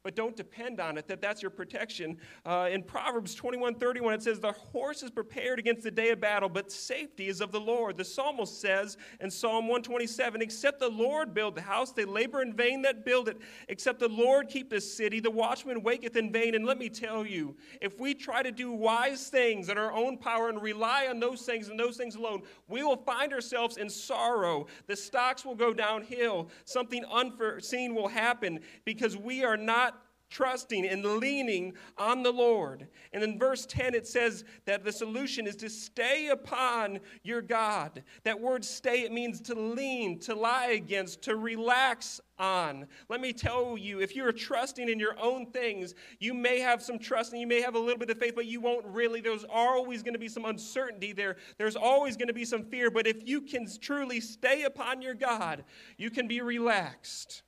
but 0.05 0.15
don't 0.15 0.35
depend 0.35 0.79
on 0.79 0.99
it, 0.99 1.07
that 1.07 1.19
that's 1.19 1.41
your 1.41 1.49
protection. 1.49 2.15
Uh, 2.45 2.69
in 2.71 2.83
Proverbs 2.83 3.33
21 3.33 3.73
31, 3.73 4.13
it 4.13 4.21
says, 4.21 4.39
The 4.39 4.51
horse 4.51 5.01
is 5.01 5.09
prepared 5.09 5.57
against 5.57 5.81
the 5.81 5.89
day 5.89 6.11
of 6.11 6.21
battle, 6.21 6.47
but 6.47 6.71
safety 6.71 7.27
is 7.27 7.41
of 7.41 7.51
the 7.51 7.59
Lord. 7.59 7.97
The 7.97 8.05
psalmist 8.05 8.61
says 8.61 8.97
in 9.19 9.31
Psalm 9.31 9.67
127, 9.67 10.43
Except 10.43 10.79
the 10.79 10.89
Lord 10.89 11.33
build 11.33 11.55
the 11.55 11.63
house, 11.63 11.91
they 11.91 12.05
labor 12.05 12.43
in 12.43 12.53
vain 12.53 12.83
that 12.83 13.03
build 13.03 13.27
it. 13.29 13.41
Except 13.67 13.99
the 13.99 14.07
Lord 14.07 14.47
keep 14.47 14.69
the 14.69 14.79
city, 14.79 15.19
the 15.19 15.31
watchman 15.31 15.81
waketh 15.81 16.15
in 16.15 16.31
vain. 16.31 16.53
And 16.53 16.67
let 16.67 16.77
me 16.77 16.87
tell 16.87 17.25
you, 17.25 17.55
if 17.81 17.99
we 17.99 18.13
try 18.13 18.43
to 18.43 18.51
do 18.51 18.71
wise 18.71 19.29
things 19.29 19.69
in 19.69 19.77
our 19.79 19.91
own 19.91 20.19
power 20.19 20.49
and 20.49 20.61
rely 20.61 21.07
on 21.07 21.19
those 21.19 21.41
things 21.41 21.69
and 21.69 21.79
those 21.79 21.97
things 21.97 22.13
alone, 22.13 22.43
we 22.67 22.83
will 22.83 22.97
find 22.97 23.33
ourselves 23.33 23.77
in 23.77 23.89
sorrow. 23.89 24.67
The 24.85 24.95
stocks 24.95 25.43
will 25.43 25.55
go 25.55 25.73
downhill. 25.73 26.49
Something 26.65 27.03
unforeseen 27.05 27.95
will 27.95 28.07
happen 28.07 28.59
because 28.83 29.17
we 29.17 29.43
are 29.43 29.57
not 29.57 29.94
trusting 30.35 30.85
and 30.85 31.05
leaning 31.05 31.73
on 31.97 32.21
the 32.21 32.31
Lord. 32.31 32.87
And 33.13 33.23
in 33.23 33.39
verse 33.39 33.65
10, 33.65 33.95
it 33.95 34.05
says 34.05 34.43
that 34.65 34.83
the 34.83 34.91
solution 34.91 35.47
is 35.47 35.55
to 35.57 35.69
stay 35.69 36.27
upon 36.27 36.99
your 37.23 37.41
God. 37.41 38.03
That 38.25 38.39
word 38.39 38.65
stay, 38.65 39.03
it 39.03 39.13
means 39.13 39.39
to 39.41 39.55
lean, 39.55 40.19
to 40.19 40.35
lie 40.35 40.71
against, 40.71 41.21
to 41.23 41.37
relax 41.37 42.19
on. 42.37 42.85
Let 43.07 43.21
me 43.21 43.31
tell 43.31 43.77
you, 43.77 44.01
if 44.01 44.13
you're 44.13 44.33
trusting 44.33 44.89
in 44.89 44.99
your 44.99 45.17
own 45.21 45.45
things, 45.51 45.95
you 46.19 46.33
may 46.33 46.59
have 46.59 46.81
some 46.81 46.99
trust 46.99 47.31
and 47.31 47.39
you 47.39 47.47
may 47.47 47.61
have 47.61 47.75
a 47.75 47.79
little 47.79 47.97
bit 47.97 48.09
of 48.09 48.17
faith, 48.17 48.33
but 48.35 48.45
you 48.45 48.59
won't 48.59 48.85
really. 48.87 49.21
There's 49.21 49.45
always 49.49 50.03
going 50.03 50.15
to 50.15 50.19
be 50.19 50.27
some 50.27 50.43
uncertainty 50.43 51.13
there. 51.13 51.37
There's 51.57 51.77
always 51.77 52.17
going 52.17 52.27
to 52.27 52.33
be 52.33 52.43
some 52.43 52.63
fear. 52.63 52.91
But 52.91 53.07
if 53.07 53.25
you 53.25 53.39
can 53.39 53.67
truly 53.79 54.19
stay 54.19 54.63
upon 54.63 55.01
your 55.01 55.13
God, 55.13 55.63
you 55.97 56.09
can 56.09 56.27
be 56.27 56.41
relaxed. 56.41 57.43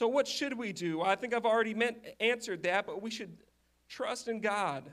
So, 0.00 0.08
what 0.08 0.26
should 0.26 0.56
we 0.56 0.72
do? 0.72 1.02
I 1.02 1.14
think 1.14 1.34
I've 1.34 1.44
already 1.44 1.74
meant, 1.74 1.98
answered 2.20 2.62
that, 2.62 2.86
but 2.86 3.02
we 3.02 3.10
should 3.10 3.36
trust 3.86 4.28
in 4.28 4.40
God. 4.40 4.84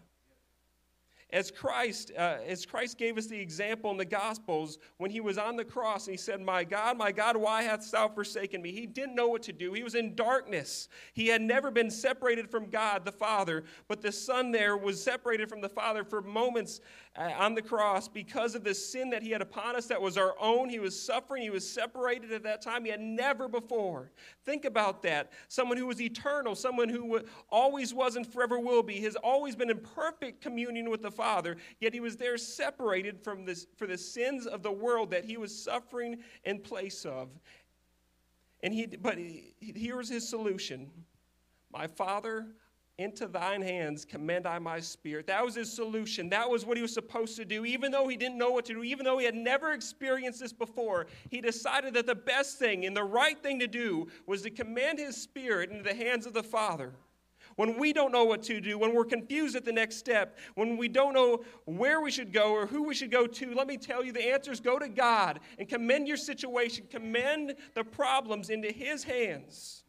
As 1.31 1.51
Christ, 1.51 2.13
uh, 2.17 2.37
as 2.47 2.65
Christ 2.65 2.97
gave 2.97 3.17
us 3.17 3.27
the 3.27 3.37
example 3.37 3.91
in 3.91 3.97
the 3.97 4.05
Gospels 4.05 4.77
when 4.97 5.11
he 5.11 5.19
was 5.19 5.37
on 5.37 5.57
the 5.57 5.65
cross 5.65 6.07
and 6.07 6.13
he 6.13 6.17
said, 6.17 6.39
My 6.39 6.63
God, 6.63 6.97
my 6.97 7.11
God, 7.11 7.35
why 7.35 7.63
hast 7.63 7.91
thou 7.91 8.07
forsaken 8.07 8.61
me? 8.61 8.71
He 8.71 8.85
didn't 8.85 9.13
know 9.13 9.27
what 9.27 9.43
to 9.43 9.51
do. 9.51 9.73
He 9.73 9.83
was 9.83 9.95
in 9.95 10.15
darkness. 10.15 10.87
He 11.13 11.27
had 11.27 11.41
never 11.41 11.69
been 11.69 11.91
separated 11.91 12.49
from 12.49 12.69
God 12.69 13.03
the 13.03 13.11
Father, 13.11 13.65
but 13.89 14.01
the 14.01 14.11
Son 14.11 14.53
there 14.53 14.77
was 14.77 15.03
separated 15.03 15.49
from 15.49 15.59
the 15.59 15.67
Father 15.67 16.05
for 16.05 16.21
moments 16.21 16.79
uh, 17.17 17.31
on 17.37 17.55
the 17.55 17.61
cross 17.61 18.07
because 18.07 18.55
of 18.55 18.63
the 18.63 18.73
sin 18.73 19.09
that 19.09 19.21
he 19.21 19.31
had 19.31 19.41
upon 19.41 19.75
us 19.75 19.87
that 19.87 20.01
was 20.01 20.17
our 20.17 20.35
own. 20.39 20.69
He 20.69 20.79
was 20.79 20.97
suffering. 20.97 21.41
He 21.41 21.49
was 21.49 21.69
separated 21.69 22.31
at 22.31 22.43
that 22.43 22.61
time. 22.61 22.85
He 22.85 22.91
had 22.91 23.01
never 23.01 23.49
before. 23.49 24.11
Think 24.45 24.65
about 24.65 25.01
that. 25.03 25.33
Someone 25.49 25.77
who 25.77 25.87
was 25.87 25.99
eternal, 25.99 26.55
someone 26.55 26.87
who 26.87 27.21
always 27.49 27.93
was 27.93 28.15
and 28.15 28.25
forever 28.25 28.59
will 28.59 28.83
be, 28.83 29.01
has 29.01 29.15
always 29.17 29.55
been 29.55 29.69
in 29.69 29.79
perfect 29.79 30.41
communion 30.41 30.89
with 30.89 31.01
the 31.01 31.11
Father, 31.17 31.57
yet 31.79 31.93
he 31.93 31.99
was 31.99 32.15
there 32.15 32.37
separated 32.37 33.19
from 33.19 33.43
this, 33.43 33.65
for 33.75 33.87
the 33.87 33.97
sins 33.97 34.45
of 34.45 34.61
the 34.61 34.71
world 34.71 35.09
that 35.11 35.25
he 35.25 35.35
was 35.35 35.53
suffering 35.53 36.19
in 36.45 36.59
place 36.59 37.03
of. 37.05 37.29
And 38.61 38.73
he, 38.73 38.85
but 38.85 39.17
he, 39.17 39.53
here 39.59 39.97
was 39.97 40.09
his 40.09 40.27
solution 40.29 40.89
My 41.71 41.87
Father, 41.87 42.47
into 42.97 43.27
thine 43.27 43.61
hands 43.61 44.05
commend 44.05 44.47
I 44.47 44.57
my 44.57 44.79
spirit. 44.79 45.27
That 45.27 45.45
was 45.45 45.55
his 45.55 45.71
solution. 45.71 46.29
That 46.29 46.49
was 46.49 46.65
what 46.65 46.77
he 46.77 46.81
was 46.81 46.93
supposed 46.93 47.35
to 47.37 47.45
do. 47.45 47.63
Even 47.65 47.91
though 47.91 48.07
he 48.07 48.17
didn't 48.17 48.39
know 48.39 48.49
what 48.49 48.65
to 48.65 48.73
do, 48.73 48.83
even 48.83 49.05
though 49.05 49.19
he 49.19 49.25
had 49.25 49.35
never 49.35 49.73
experienced 49.73 50.39
this 50.39 50.53
before, 50.53 51.05
he 51.29 51.39
decided 51.39 51.93
that 51.93 52.07
the 52.07 52.15
best 52.15 52.57
thing 52.57 52.85
and 52.85 52.97
the 52.97 53.03
right 53.03 53.41
thing 53.43 53.59
to 53.59 53.67
do 53.67 54.07
was 54.25 54.41
to 54.43 54.49
command 54.49 54.97
his 54.97 55.15
spirit 55.15 55.69
into 55.69 55.83
the 55.83 55.93
hands 55.93 56.25
of 56.25 56.33
the 56.33 56.41
Father. 56.41 56.93
When 57.57 57.77
we 57.77 57.91
don't 57.91 58.11
know 58.11 58.23
what 58.23 58.43
to 58.43 58.61
do, 58.61 58.77
when 58.77 58.93
we're 58.93 59.03
confused 59.03 59.55
at 59.55 59.65
the 59.65 59.73
next 59.73 59.97
step, 59.97 60.37
when 60.55 60.77
we 60.77 60.87
don't 60.87 61.13
know 61.13 61.43
where 61.65 62.01
we 62.01 62.11
should 62.11 62.31
go 62.31 62.53
or 62.53 62.67
who 62.67 62.83
we 62.83 62.95
should 62.95 63.11
go 63.11 63.27
to, 63.27 63.53
let 63.53 63.67
me 63.67 63.77
tell 63.77 64.05
you 64.05 64.11
the 64.11 64.31
answer 64.31 64.51
is 64.51 64.59
go 64.59 64.79
to 64.79 64.87
God 64.87 65.39
and 65.57 65.67
commend 65.67 66.07
your 66.07 66.17
situation, 66.17 66.85
commend 66.89 67.55
the 67.73 67.83
problems 67.83 68.49
into 68.49 68.71
his 68.71 69.03
hands 69.03 69.83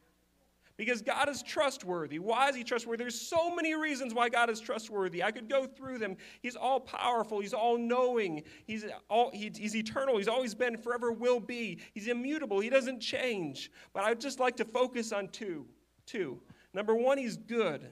because 0.79 1.01
God 1.01 1.27
is 1.27 1.43
trustworthy. 1.43 2.19
Why 2.19 2.47
is 2.47 2.55
He 2.55 2.63
trustworthy? 2.63 3.03
There's 3.03 3.19
so 3.19 3.53
many 3.53 3.75
reasons 3.75 4.13
why 4.13 4.29
God 4.29 4.49
is 4.49 4.61
trustworthy. 4.61 5.21
I 5.21 5.29
could 5.29 5.49
go 5.49 5.67
through 5.67 5.97
them. 5.97 6.15
He's 6.41 6.55
all 6.55 6.79
powerful. 6.79 7.41
He's 7.41 7.53
all 7.53 7.77
knowing. 7.77 8.43
He's, 8.65 8.85
all, 9.09 9.29
he, 9.33 9.51
he's 9.53 9.75
eternal. 9.75 10.17
He's 10.17 10.29
always 10.29 10.55
been, 10.55 10.77
forever 10.77 11.11
will 11.11 11.41
be. 11.41 11.79
He's 11.93 12.07
immutable. 12.07 12.61
He 12.61 12.69
doesn't 12.69 13.01
change. 13.01 13.73
But 13.91 14.05
I'd 14.05 14.21
just 14.21 14.39
like 14.39 14.55
to 14.55 14.63
focus 14.63 15.11
on 15.11 15.27
two. 15.27 15.65
Two. 16.05 16.39
Number 16.73 16.95
one, 16.95 17.17
He's 17.17 17.37
good. 17.37 17.89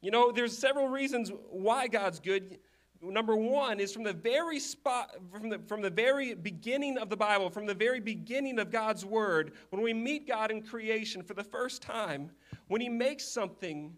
You 0.00 0.10
know, 0.10 0.32
there's 0.32 0.56
several 0.56 0.88
reasons 0.88 1.30
why 1.50 1.88
God's 1.88 2.20
good 2.20 2.58
number 3.02 3.34
one 3.34 3.80
is 3.80 3.92
from 3.92 4.02
the 4.02 4.12
very 4.12 4.58
spot 4.60 5.16
from 5.32 5.48
the, 5.48 5.58
from 5.66 5.80
the 5.80 5.90
very 5.90 6.34
beginning 6.34 6.98
of 6.98 7.08
the 7.08 7.16
bible 7.16 7.48
from 7.48 7.64
the 7.64 7.74
very 7.74 7.98
beginning 7.98 8.58
of 8.58 8.70
god's 8.70 9.06
word 9.06 9.52
when 9.70 9.80
we 9.80 9.94
meet 9.94 10.28
god 10.28 10.50
in 10.50 10.60
creation 10.60 11.22
for 11.22 11.34
the 11.34 11.42
first 11.42 11.80
time 11.80 12.30
when 12.68 12.80
he 12.80 12.88
makes 12.88 13.24
something 13.24 13.94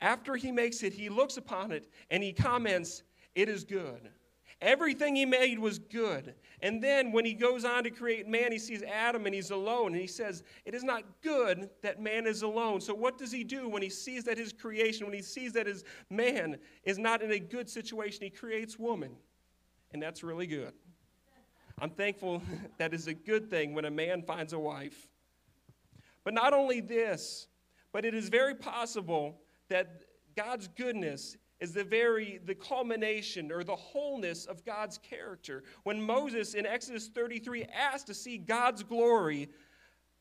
after 0.00 0.34
he 0.34 0.50
makes 0.50 0.82
it 0.82 0.94
he 0.94 1.08
looks 1.08 1.36
upon 1.36 1.70
it 1.70 1.90
and 2.10 2.22
he 2.22 2.32
comments 2.32 3.02
it 3.34 3.48
is 3.48 3.64
good 3.64 4.08
Everything 4.62 5.14
he 5.14 5.26
made 5.26 5.58
was 5.58 5.78
good. 5.78 6.34
And 6.62 6.82
then 6.82 7.12
when 7.12 7.26
he 7.26 7.34
goes 7.34 7.64
on 7.64 7.84
to 7.84 7.90
create 7.90 8.26
man, 8.26 8.52
he 8.52 8.58
sees 8.58 8.82
Adam 8.82 9.26
and 9.26 9.34
he's 9.34 9.50
alone. 9.50 9.92
And 9.92 10.00
he 10.00 10.06
says, 10.06 10.42
It 10.64 10.74
is 10.74 10.82
not 10.82 11.04
good 11.22 11.68
that 11.82 12.00
man 12.00 12.26
is 12.26 12.40
alone. 12.40 12.80
So, 12.80 12.94
what 12.94 13.18
does 13.18 13.30
he 13.30 13.44
do 13.44 13.68
when 13.68 13.82
he 13.82 13.90
sees 13.90 14.24
that 14.24 14.38
his 14.38 14.54
creation, 14.54 15.06
when 15.06 15.14
he 15.14 15.20
sees 15.20 15.52
that 15.52 15.66
his 15.66 15.84
man 16.08 16.56
is 16.84 16.98
not 16.98 17.20
in 17.22 17.32
a 17.32 17.38
good 17.38 17.68
situation? 17.68 18.22
He 18.22 18.30
creates 18.30 18.78
woman. 18.78 19.16
And 19.92 20.02
that's 20.02 20.22
really 20.22 20.46
good. 20.46 20.72
I'm 21.78 21.90
thankful 21.90 22.42
that 22.78 22.94
is 22.94 23.08
a 23.08 23.14
good 23.14 23.50
thing 23.50 23.74
when 23.74 23.84
a 23.84 23.90
man 23.90 24.22
finds 24.22 24.54
a 24.54 24.58
wife. 24.58 25.08
But 26.24 26.32
not 26.32 26.54
only 26.54 26.80
this, 26.80 27.46
but 27.92 28.06
it 28.06 28.14
is 28.14 28.30
very 28.30 28.54
possible 28.54 29.38
that 29.68 30.02
God's 30.34 30.68
goodness 30.68 31.36
is 31.60 31.72
the 31.72 31.84
very 31.84 32.40
the 32.44 32.54
culmination 32.54 33.50
or 33.50 33.64
the 33.64 33.76
wholeness 33.76 34.46
of 34.46 34.64
God's 34.64 34.98
character. 34.98 35.64
When 35.84 36.02
Moses 36.02 36.54
in 36.54 36.66
Exodus 36.66 37.08
33 37.08 37.64
asked 37.64 38.06
to 38.08 38.14
see 38.14 38.36
God's 38.38 38.82
glory, 38.82 39.48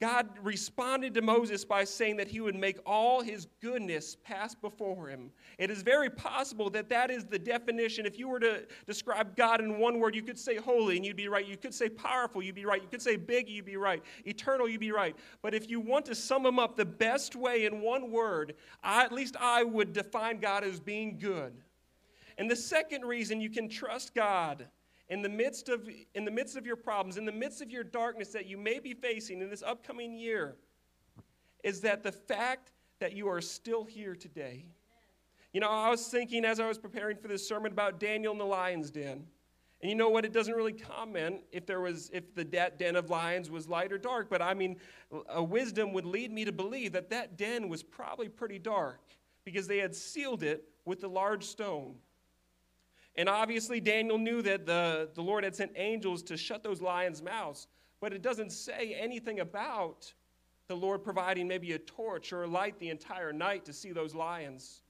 God 0.02 0.28
responded 0.44 1.14
to 1.14 1.22
Moses 1.22 1.64
by 1.64 1.86
saying 1.86 2.18
that 2.18 2.28
he 2.28 2.42
would 2.42 2.56
make 2.56 2.78
all 2.86 3.22
his 3.22 3.48
goodness 3.62 4.18
pass 4.26 4.54
before 4.54 5.08
him. 5.08 5.32
It 5.58 5.72
is 5.72 5.84
very 5.84 6.10
possible 6.10 6.70
that 6.72 6.90
that 6.90 7.10
is 7.10 7.24
the 7.24 7.40
definition. 7.40 8.06
If 8.06 8.20
you 8.20 8.28
were 8.28 8.42
to 8.42 8.66
describe 8.86 9.38
God 9.38 9.62
in 9.62 9.80
one 9.80 10.00
word, 10.00 10.14
you 10.14 10.22
could 10.22 10.38
say 10.38 10.58
holy 10.58 10.98
and 10.98 11.06
you'd 11.06 11.16
be 11.16 11.30
right. 11.30 11.48
You 11.48 11.56
could 11.56 11.74
say 11.74 11.88
powerful, 11.88 12.44
you'd 12.44 12.56
be 12.56 12.66
right. 12.66 12.82
You 12.82 12.90
could 12.90 13.02
say 13.02 13.16
big, 13.16 13.48
you'd 13.48 13.64
be 13.64 13.78
right. 13.78 14.04
Eternal, 14.26 14.68
you'd 14.68 14.82
be 14.82 14.92
right. 14.92 15.16
But 15.42 15.54
if 15.54 15.70
you 15.70 15.80
want 15.80 16.06
to 16.08 16.16
sum 16.16 16.46
him 16.46 16.60
up 16.60 16.76
the 16.76 16.86
best 16.86 17.34
way 17.34 17.66
in 17.66 17.80
one 17.80 18.12
word, 18.12 18.56
I, 18.84 19.06
at 19.06 19.14
least 19.14 19.38
I 19.40 19.64
would 19.64 19.94
define 19.94 20.40
God 20.40 20.66
as 20.66 20.82
being 20.82 21.18
good. 21.18 21.54
And 22.38 22.52
the 22.52 22.56
second 22.58 23.06
reason 23.06 23.40
you 23.40 23.50
can 23.50 23.70
trust 23.70 24.14
God 24.14 24.68
in 25.10 25.22
the 25.22 25.30
midst 25.30 25.70
of 25.70 25.88
in 26.14 26.26
the 26.26 26.32
midst 26.32 26.58
of 26.58 26.66
your 26.66 26.76
problems 26.76 27.18
in 27.18 27.26
the 27.26 27.32
midst 27.32 27.62
of 27.62 27.70
your 27.70 27.84
darkness 27.84 28.30
that 28.30 28.46
you 28.46 28.58
may 28.58 28.80
be 28.80 28.94
facing 28.94 29.42
in 29.42 29.50
this 29.50 29.64
upcoming 29.64 30.18
year 30.18 30.56
is 31.64 31.82
that 31.82 32.04
the 32.04 32.12
fact 32.12 32.72
that 33.00 33.14
you 33.14 33.28
are 33.28 33.42
still 33.42 33.84
here 33.84 34.16
today. 34.16 34.66
You 35.54 35.62
know 35.62 35.70
i 35.70 35.90
was 35.90 36.08
thinking 36.08 36.44
as 36.44 36.60
i 36.60 36.68
was 36.68 36.78
preparing 36.78 37.18
for 37.18 37.28
this 37.28 37.48
sermon 37.48 37.72
about 37.72 38.00
daniel 38.00 38.34
in 38.34 38.40
the 38.40 38.46
lion's 38.46 38.92
den. 38.92 39.26
And 39.82 39.90
you 39.90 39.96
know 39.96 40.10
what? 40.10 40.26
It 40.26 40.34
doesn't 40.34 40.56
really 40.56 40.74
comment 40.74 41.42
if 41.52 41.68
there 41.68 41.82
was 41.82 42.10
if 42.12 42.34
the 42.34 42.44
den 42.44 42.96
of 42.96 43.10
lions 43.10 43.52
was 43.52 43.68
light 43.68 43.92
or 43.92 43.98
dark 43.98 44.30
but 44.30 44.42
i 44.42 44.54
mean 44.54 44.78
a 45.30 45.44
wisdom 45.44 45.94
would 45.94 46.06
lead 46.06 46.32
me 46.32 46.46
to 46.46 46.52
believe 46.52 46.92
that 46.94 47.10
that 47.12 47.38
den 47.38 47.70
was 47.70 47.84
probably 47.84 48.28
pretty 48.28 48.60
dark 48.60 49.02
because 49.44 49.68
they 49.68 49.78
had 49.78 49.96
sealed 49.96 50.44
it 50.44 50.68
with 50.86 51.04
a 51.04 51.08
large 51.08 51.44
stone 51.44 51.96
and 53.18 53.30
obviously, 53.30 53.80
Daniel 53.80 54.18
knew 54.18 54.42
that 54.42 54.66
the, 54.66 55.10
the 55.14 55.22
Lord 55.22 55.44
had 55.44 55.56
sent 55.56 55.72
angels 55.76 56.22
to 56.24 56.36
shut 56.36 56.64
those 56.64 56.82
lions' 56.82 57.22
mouths, 57.22 57.68
but 58.02 58.12
it 58.12 58.22
doesn't 58.22 58.52
say 58.52 58.96
anything 59.00 59.40
about 59.40 60.14
the 60.68 60.76
Lord 60.76 61.04
providing 61.04 61.48
maybe 61.48 61.74
a 61.74 61.80
torch 61.80 62.34
or 62.34 62.44
a 62.44 62.48
light 62.48 62.78
the 62.80 62.90
entire 62.90 63.32
night 63.32 63.66
to 63.66 63.74
see 63.74 63.92
those 63.92 64.14
lions. 64.14 64.82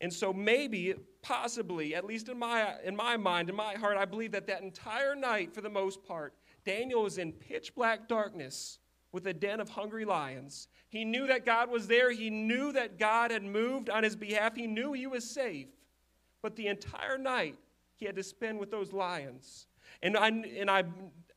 And 0.00 0.12
so, 0.12 0.32
maybe, 0.32 0.94
possibly, 1.22 1.94
at 1.94 2.04
least 2.04 2.28
in 2.28 2.36
my, 2.36 2.74
in 2.84 2.96
my 2.96 3.16
mind, 3.16 3.48
in 3.48 3.54
my 3.54 3.74
heart, 3.74 3.96
I 3.96 4.04
believe 4.04 4.32
that 4.32 4.48
that 4.48 4.62
entire 4.62 5.14
night, 5.14 5.54
for 5.54 5.60
the 5.60 5.70
most 5.70 6.02
part, 6.02 6.34
Daniel 6.64 7.04
was 7.04 7.18
in 7.18 7.32
pitch 7.32 7.74
black 7.76 8.08
darkness 8.08 8.80
with 9.12 9.26
a 9.28 9.32
den 9.32 9.60
of 9.60 9.68
hungry 9.68 10.04
lions. 10.04 10.66
He 10.88 11.04
knew 11.04 11.28
that 11.28 11.46
God 11.46 11.70
was 11.70 11.86
there. 11.86 12.10
He 12.10 12.30
knew 12.30 12.72
that 12.72 12.98
God 12.98 13.30
had 13.30 13.44
moved 13.44 13.88
on 13.88 14.02
his 14.02 14.16
behalf. 14.16 14.56
He 14.56 14.66
knew 14.66 14.92
he 14.92 15.06
was 15.06 15.30
safe. 15.30 15.68
But 16.42 16.56
the 16.56 16.66
entire 16.66 17.18
night 17.18 17.56
he 17.94 18.06
had 18.06 18.16
to 18.16 18.22
spend 18.22 18.58
with 18.58 18.70
those 18.70 18.92
lions. 18.92 19.66
And 20.02 20.16
I, 20.16 20.28
and 20.28 20.70
I, 20.70 20.84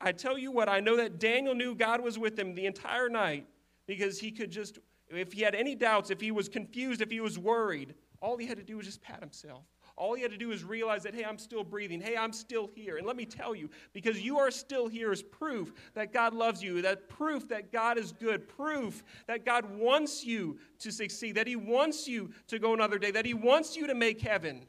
I 0.01 0.11
tell 0.11 0.37
you 0.37 0.51
what, 0.51 0.67
I 0.67 0.79
know 0.79 0.97
that 0.97 1.19
Daniel 1.19 1.53
knew 1.53 1.75
God 1.75 2.01
was 2.01 2.17
with 2.17 2.37
him 2.37 2.55
the 2.55 2.65
entire 2.65 3.09
night 3.09 3.45
because 3.85 4.19
he 4.19 4.31
could 4.31 4.49
just, 4.49 4.79
if 5.09 5.33
he 5.33 5.41
had 5.41 5.53
any 5.53 5.75
doubts, 5.75 6.09
if 6.09 6.19
he 6.19 6.31
was 6.31 6.49
confused, 6.49 7.01
if 7.01 7.11
he 7.11 7.19
was 7.19 7.37
worried, 7.37 7.93
all 8.21 8.37
he 8.37 8.47
had 8.47 8.57
to 8.57 8.63
do 8.63 8.77
was 8.77 8.87
just 8.87 9.01
pat 9.01 9.19
himself. 9.19 9.63
All 9.97 10.13
he 10.13 10.21
had 10.21 10.31
to 10.31 10.37
do 10.37 10.51
is 10.51 10.63
realize 10.63 11.03
that, 11.03 11.15
hey, 11.15 11.23
I'm 11.23 11.37
still 11.37 11.63
breathing. 11.63 12.01
Hey, 12.01 12.17
I'm 12.17 12.33
still 12.33 12.69
here. 12.75 12.97
And 12.97 13.07
let 13.07 13.15
me 13.15 13.25
tell 13.25 13.55
you, 13.55 13.69
because 13.93 14.19
you 14.19 14.39
are 14.39 14.51
still 14.51 14.87
here 14.87 15.13
is 15.13 15.23
proof 15.23 15.71
that 15.93 16.11
God 16.11 16.33
loves 16.33 16.61
you, 16.61 16.81
that 16.81 17.07
proof 17.07 17.47
that 17.49 17.71
God 17.71 17.97
is 17.97 18.11
good, 18.11 18.47
proof 18.47 19.03
that 19.27 19.45
God 19.45 19.77
wants 19.77 20.25
you 20.25 20.57
to 20.79 20.91
succeed, 20.91 21.35
that 21.35 21.47
He 21.47 21.55
wants 21.55 22.09
you 22.09 22.31
to 22.47 22.59
go 22.59 22.73
another 22.73 22.97
day, 22.97 23.11
that 23.11 23.25
He 23.25 23.33
wants 23.33 23.77
you 23.77 23.87
to 23.87 23.95
make 23.95 24.19
heaven. 24.19 24.65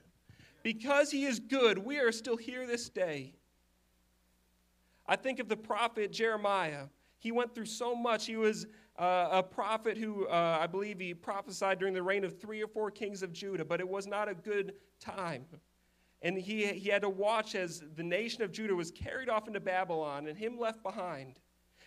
Because 0.66 1.12
he 1.12 1.26
is 1.26 1.38
good, 1.38 1.78
we 1.78 2.00
are 2.00 2.10
still 2.10 2.36
here 2.36 2.66
this 2.66 2.88
day. 2.88 3.34
I 5.06 5.14
think 5.14 5.38
of 5.38 5.48
the 5.48 5.56
prophet 5.56 6.10
Jeremiah. 6.10 6.86
He 7.20 7.30
went 7.30 7.54
through 7.54 7.66
so 7.66 7.94
much. 7.94 8.26
He 8.26 8.36
was 8.36 8.66
uh, 8.98 9.28
a 9.30 9.44
prophet 9.44 9.96
who, 9.96 10.26
uh, 10.26 10.58
I 10.60 10.66
believe, 10.66 10.98
he 10.98 11.14
prophesied 11.14 11.78
during 11.78 11.94
the 11.94 12.02
reign 12.02 12.24
of 12.24 12.40
three 12.40 12.60
or 12.60 12.66
four 12.66 12.90
kings 12.90 13.22
of 13.22 13.32
Judah, 13.32 13.64
but 13.64 13.78
it 13.78 13.88
was 13.88 14.08
not 14.08 14.28
a 14.28 14.34
good 14.34 14.72
time. 14.98 15.46
And 16.22 16.36
he, 16.36 16.66
he 16.66 16.88
had 16.88 17.02
to 17.02 17.10
watch 17.10 17.54
as 17.54 17.84
the 17.94 18.02
nation 18.02 18.42
of 18.42 18.50
Judah 18.50 18.74
was 18.74 18.90
carried 18.90 19.28
off 19.28 19.46
into 19.46 19.60
Babylon 19.60 20.26
and 20.26 20.36
him 20.36 20.58
left 20.58 20.82
behind. 20.82 21.38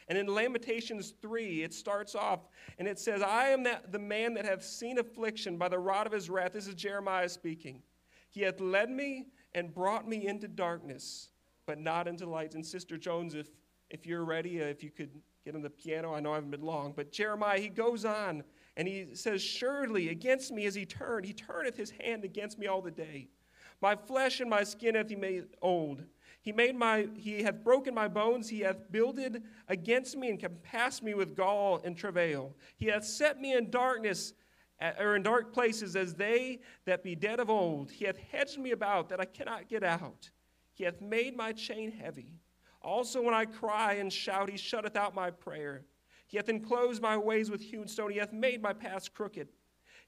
And 0.08 0.18
in 0.18 0.26
Lamentations 0.28 1.16
3, 1.22 1.64
it 1.64 1.74
starts 1.74 2.16
off 2.16 2.48
and 2.78 2.88
it 2.88 2.98
says, 2.98 3.22
I 3.22 3.50
am 3.50 3.62
that, 3.64 3.92
the 3.92 4.00
man 4.00 4.36
that 4.36 4.46
hath 4.46 4.64
seen 4.64 5.00
affliction 5.00 5.58
by 5.58 5.68
the 5.68 5.80
rod 5.80 6.08
of 6.08 6.14
his 6.14 6.30
wrath. 6.30 6.54
This 6.54 6.66
is 6.66 6.76
Jeremiah 6.76 7.28
speaking. 7.28 7.82
He 8.30 8.42
hath 8.42 8.60
led 8.60 8.90
me 8.90 9.26
and 9.54 9.74
brought 9.74 10.08
me 10.08 10.28
into 10.28 10.48
darkness, 10.48 11.30
but 11.66 11.80
not 11.80 12.08
into 12.08 12.26
light. 12.26 12.56
And 12.56 12.66
Sister 12.66 12.98
Jones, 12.98 13.36
if, 13.36 13.50
if 13.90 14.06
you're 14.06 14.26
ready, 14.26 14.62
uh, 14.62 14.66
if 14.66 14.84
you 14.84 14.92
could 14.92 15.12
get 15.44 15.56
on 15.56 15.62
the 15.62 15.70
piano, 15.70 16.14
I 16.14 16.20
know 16.20 16.32
I 16.32 16.36
haven't 16.36 16.52
been 16.52 16.62
long. 16.62 16.94
But 16.96 17.12
Jeremiah, 17.12 17.60
he 17.60 17.70
goes 17.70 18.06
on 18.06 18.44
and 18.78 18.88
he 18.88 19.08
says, 19.14 19.42
Surely 19.42 20.10
against 20.10 20.52
me 20.52 20.66
as 20.66 20.76
he 20.76 20.86
turned, 20.86 21.26
he 21.26 21.34
turneth 21.34 21.76
his 21.76 21.92
hand 21.92 22.24
against 22.24 22.60
me 22.60 22.68
all 22.68 22.82
the 22.82 22.92
day. 22.92 23.30
My 23.82 23.96
flesh 23.96 24.42
and 24.42 24.50
my 24.50 24.64
skin 24.64 24.96
hath 24.96 25.10
he 25.10 25.16
made 25.16 25.46
old. 25.62 26.04
He 26.42 26.52
made 26.52 26.76
my 26.76 27.08
he 27.16 27.44
hath 27.44 27.64
broken 27.64 27.94
my 27.94 28.08
bones, 28.08 28.50
he 28.50 28.62
hath 28.62 28.92
builded 28.92 29.44
against 29.68 30.18
me 30.18 30.30
and 30.30 30.40
compassed 30.40 31.04
me 31.04 31.14
with 31.14 31.36
gall 31.36 31.82
and 31.84 31.98
travail. 31.98 32.56
He 32.78 32.88
hath 32.88 33.06
set 33.06 33.40
me 33.40 33.54
in 33.54 33.70
darkness 33.70 34.34
or 35.00 35.16
in 35.16 35.24
dark 35.24 35.54
places 35.54 35.96
as 35.96 36.14
they 36.16 36.60
that 36.86 37.04
be 37.04 37.16
dead 37.16 37.40
of 37.40 37.50
old. 37.50 37.92
He 37.92 38.06
hath 38.06 38.18
hedged 38.18 38.58
me 38.58 38.72
about 38.72 39.10
that 39.10 39.20
I 39.20 39.26
cannot 39.26 39.68
get 39.68 39.84
out. 39.84 40.30
He 40.74 40.84
hath 40.86 41.02
made 41.02 41.36
my 41.36 41.52
chain 41.52 41.92
heavy. 41.92 42.40
Also, 42.82 43.22
when 43.22 43.34
I 43.34 43.46
cry 43.46 43.96
and 43.96 44.12
shout, 44.12 44.50
he 44.50 44.58
shutteth 44.58 44.96
out 44.96 45.14
my 45.14 45.32
prayer. 45.32 45.84
He 46.28 46.38
hath 46.38 46.48
enclosed 46.48 47.02
my 47.02 47.18
ways 47.18 47.52
with 47.52 47.60
hewn 47.60 47.88
stone. 47.88 48.12
He 48.12 48.20
hath 48.20 48.32
made 48.32 48.62
my 48.62 48.72
paths 48.72 49.10
crooked. 49.10 49.50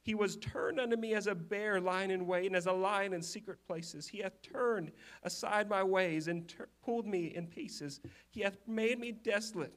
He 0.04 0.16
was 0.16 0.38
turned 0.38 0.80
unto 0.80 0.96
me 0.96 1.14
as 1.14 1.28
a 1.28 1.36
bear 1.36 1.80
lying 1.80 2.10
in 2.10 2.26
wait, 2.26 2.48
and 2.48 2.56
as 2.56 2.66
a 2.66 2.72
lion 2.72 3.14
in 3.14 3.22
secret 3.22 3.60
places. 3.68 4.08
He 4.08 4.20
hath 4.20 4.42
turned 4.42 4.92
aside 5.24 5.70
my 5.70 5.84
ways 5.84 6.28
and 6.28 6.48
ter- 6.48 6.70
pulled 6.84 7.06
me 7.06 7.28
in 7.36 7.48
pieces. 7.48 8.00
He 8.30 8.42
hath 8.42 8.58
made 8.68 9.00
me 9.00 9.12
desolate 9.12 9.74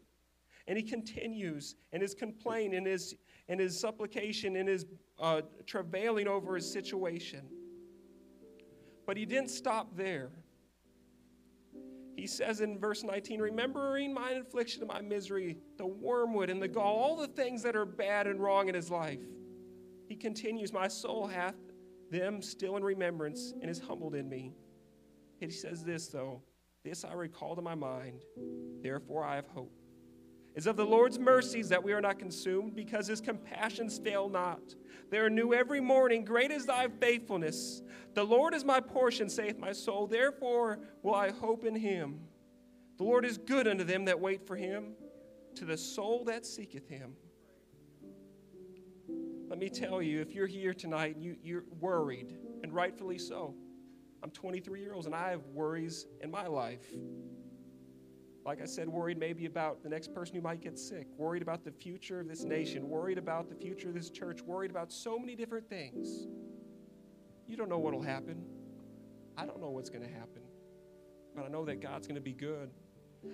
And 0.67 0.79
he 0.79 0.83
continues 0.83 1.77
in 1.93 2.01
his 2.01 2.15
complaint, 2.15 2.73
in 2.73 2.87
his, 2.87 3.17
in 3.49 3.59
his 3.59 3.79
supplication, 3.79 4.57
in 4.57 4.67
his 4.67 4.87
uh, 5.21 5.43
travailing 5.67 6.29
over 6.29 6.55
his 6.55 6.71
situation. 6.71 7.43
But 9.07 9.17
he 9.17 9.27
didn't 9.27 9.51
stop 9.51 9.97
there. 9.97 10.31
He 12.17 12.27
says 12.27 12.61
in 12.61 12.79
verse 12.79 13.03
19, 13.03 13.41
remembering 13.41 14.15
my 14.15 14.33
affliction 14.33 14.83
and 14.83 14.89
my 14.89 15.01
misery, 15.01 15.57
the 15.77 15.87
wormwood 15.87 16.49
and 16.49 16.63
the 16.63 16.69
gall, 16.69 16.97
all 16.97 17.17
the 17.17 17.29
things 17.29 17.63
that 17.65 17.75
are 17.75 17.85
bad 17.85 18.27
and 18.27 18.41
wrong 18.41 18.69
in 18.69 18.75
his 18.75 18.91
life. 18.91 19.19
He 20.09 20.15
continues, 20.15 20.73
My 20.73 20.89
soul 20.89 21.27
hath 21.27 21.57
them 22.11 22.41
still 22.41 22.77
in 22.77 22.85
remembrance 22.85 23.53
and 23.61 23.71
is 23.71 23.81
humbled 23.81 24.15
in 24.15 24.29
me. 24.29 24.53
And 25.41 25.51
he 25.51 25.57
says 25.57 25.83
this, 25.83 26.07
though 26.09 26.41
This 26.85 27.05
I 27.05 27.13
recall 27.15 27.57
to 27.57 27.63
my 27.63 27.75
mind, 27.75 28.21
therefore 28.83 29.25
I 29.25 29.35
have 29.37 29.49
hope. 29.49 29.73
Is 30.55 30.67
of 30.67 30.77
the 30.77 30.87
Lord's 30.87 31.19
mercies 31.19 31.69
that 31.71 31.83
we 31.83 31.93
are 31.93 32.01
not 32.01 32.19
consumed, 32.19 32.75
because 32.77 33.09
his 33.09 33.21
compassions 33.21 33.99
fail 33.99 34.29
not. 34.29 34.75
They 35.11 35.19
are 35.19 35.31
new 35.31 35.53
every 35.53 35.81
morning. 35.81 36.25
Great 36.25 36.51
is 36.51 36.67
thy 36.67 36.89
faithfulness. 36.89 37.83
The 38.15 38.25
Lord 38.25 38.55
is 38.55 38.65
my 38.65 38.81
portion, 38.81 39.29
saith 39.29 39.59
my 39.59 39.73
soul. 39.73 40.07
Therefore 40.07 40.79
will 41.03 41.15
I 41.15 41.31
hope 41.31 41.65
in 41.65 41.75
him. 41.75 42.21
The 42.99 43.05
Lord 43.05 43.25
is 43.25 43.37
good 43.37 43.67
unto 43.67 43.83
them 43.83 44.05
that 44.05 44.21
wait 44.21 44.47
for 44.47 44.55
him, 44.55 44.95
to 45.57 45.65
the 45.65 45.77
soul 45.77 46.25
that 46.27 46.47
seeketh 46.47 46.89
him. 46.89 47.15
Let 49.49 49.59
me 49.59 49.69
tell 49.69 50.01
you, 50.01 50.21
if 50.21 50.33
you're 50.33 50.47
here 50.47 50.73
tonight 50.73 51.17
and 51.17 51.25
you, 51.25 51.37
you're 51.43 51.65
worried, 51.81 52.37
and 52.63 52.73
rightfully 52.73 53.19
so, 53.19 53.55
I'm 54.23 54.31
23 54.31 54.81
years 54.81 54.95
old 54.95 55.07
and 55.07 55.15
I 55.15 55.31
have 55.31 55.45
worries 55.53 56.07
in 56.23 56.31
my 56.31 56.47
life. 56.47 56.87
Like 58.45 58.61
I 58.61 58.67
said, 58.67 58.89
worried 58.89 59.19
maybe 59.19 59.47
about 59.47 59.83
the 59.83 59.89
next 59.89 60.13
person 60.13 60.35
who 60.35 60.43
might 60.43 60.61
get 60.61 60.79
sick, 60.79 61.07
worried 61.17 61.41
about 61.41 61.65
the 61.65 61.71
future 61.73 62.21
of 62.21 62.29
this 62.29 62.45
nation, 62.45 62.89
worried 62.89 63.17
about 63.17 63.49
the 63.49 63.55
future 63.55 63.89
of 63.89 63.95
this 63.95 64.11
church, 64.11 64.43
worried 64.43 64.71
about 64.71 64.93
so 64.93 65.19
many 65.19 65.35
different 65.35 65.69
things. 65.69 66.27
You 67.49 67.57
don't 67.57 67.71
know 67.71 67.79
what 67.79 67.95
will 67.95 68.03
happen. 68.03 68.45
I 69.37 69.47
don't 69.47 69.61
know 69.61 69.71
what's 69.71 69.89
going 69.89 70.07
to 70.07 70.13
happen. 70.13 70.43
But 71.35 71.47
I 71.47 71.49
know 71.49 71.65
that 71.65 71.81
God's 71.81 72.07
going 72.07 72.17
to 72.17 72.21
be 72.21 72.35
good. 72.35 72.71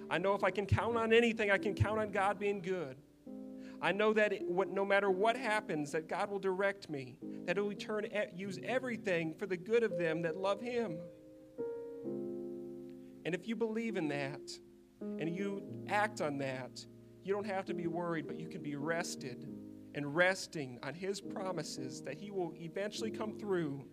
I 0.09 0.19
know 0.19 0.35
if 0.35 0.45
I 0.45 0.51
can 0.53 0.67
count 0.67 0.97
on 0.97 1.13
anything, 1.13 1.51
I 1.51 1.59
can 1.59 1.75
count 1.75 1.99
on 1.99 2.13
God 2.13 2.39
being 2.39 2.61
good. 2.61 2.97
I 3.83 3.93
know 3.93 4.13
that 4.13 4.33
it, 4.33 4.43
what, 4.47 4.69
no 4.69 4.85
matter 4.85 5.11
what 5.11 5.37
happens, 5.37 5.91
that 5.93 6.09
God 6.09 6.31
will 6.31 6.39
direct 6.39 6.89
me, 6.89 7.17
that 7.47 7.57
He 7.57 7.63
will 7.63 7.75
turn, 7.75 8.07
use 8.35 8.59
everything 8.63 9.35
for 9.35 9.47
the 9.47 9.57
good 9.57 9.83
of 9.83 9.99
them 9.99 10.23
that 10.23 10.37
love 10.37 10.61
Him. 10.61 10.99
And 13.25 13.35
if 13.35 13.49
you 13.49 13.57
believe 13.57 13.97
in 13.97 14.09
that, 14.09 14.41
and 15.01 15.35
you 15.35 15.63
act 15.89 16.21
on 16.21 16.39
that, 16.39 16.85
you 17.25 17.33
don't 17.33 17.47
have 17.47 17.65
to 17.67 17.75
be 17.75 17.87
worried, 17.87 18.27
but 18.27 18.39
you 18.39 18.49
can 18.49 18.63
be 18.63 18.77
rested 18.77 19.47
and 19.95 20.15
resting 20.15 20.79
on 20.83 20.95
His 20.95 21.21
promises 21.21 22.03
that 22.03 22.15
He 22.15 22.31
will 22.31 22.55
eventually 22.57 23.11
come 23.11 23.39
through 23.39 23.85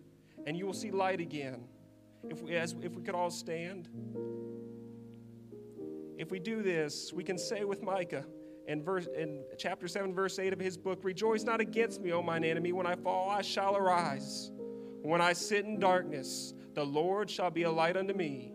and 0.46 0.56
you 0.56 0.66
will 0.66 0.74
see 0.74 0.90
light 0.90 1.20
again. 1.20 1.64
If 2.28 2.42
we, 2.42 2.56
as, 2.56 2.74
if 2.82 2.94
we 2.94 3.02
could 3.02 3.14
all 3.14 3.30
stand. 3.30 3.88
If 6.16 6.30
we 6.30 6.38
do 6.38 6.62
this, 6.62 7.12
we 7.12 7.22
can 7.22 7.38
say 7.38 7.64
with 7.64 7.82
Micah 7.82 8.24
in, 8.66 8.82
verse, 8.82 9.08
in 9.16 9.44
chapter 9.56 9.88
7, 9.88 10.14
verse 10.14 10.38
8 10.38 10.52
of 10.52 10.60
his 10.60 10.76
book 10.76 11.00
Rejoice 11.02 11.42
not 11.42 11.60
against 11.60 12.00
me, 12.00 12.12
O 12.12 12.22
mine 12.22 12.44
enemy. 12.44 12.72
When 12.72 12.86
I 12.86 12.96
fall, 12.96 13.30
I 13.30 13.42
shall 13.42 13.76
arise. 13.76 14.50
When 15.02 15.20
I 15.20 15.32
sit 15.32 15.64
in 15.64 15.78
darkness, 15.78 16.54
the 16.74 16.84
Lord 16.84 17.30
shall 17.30 17.50
be 17.50 17.62
a 17.62 17.70
light 17.70 17.96
unto 17.96 18.14
me. 18.14 18.52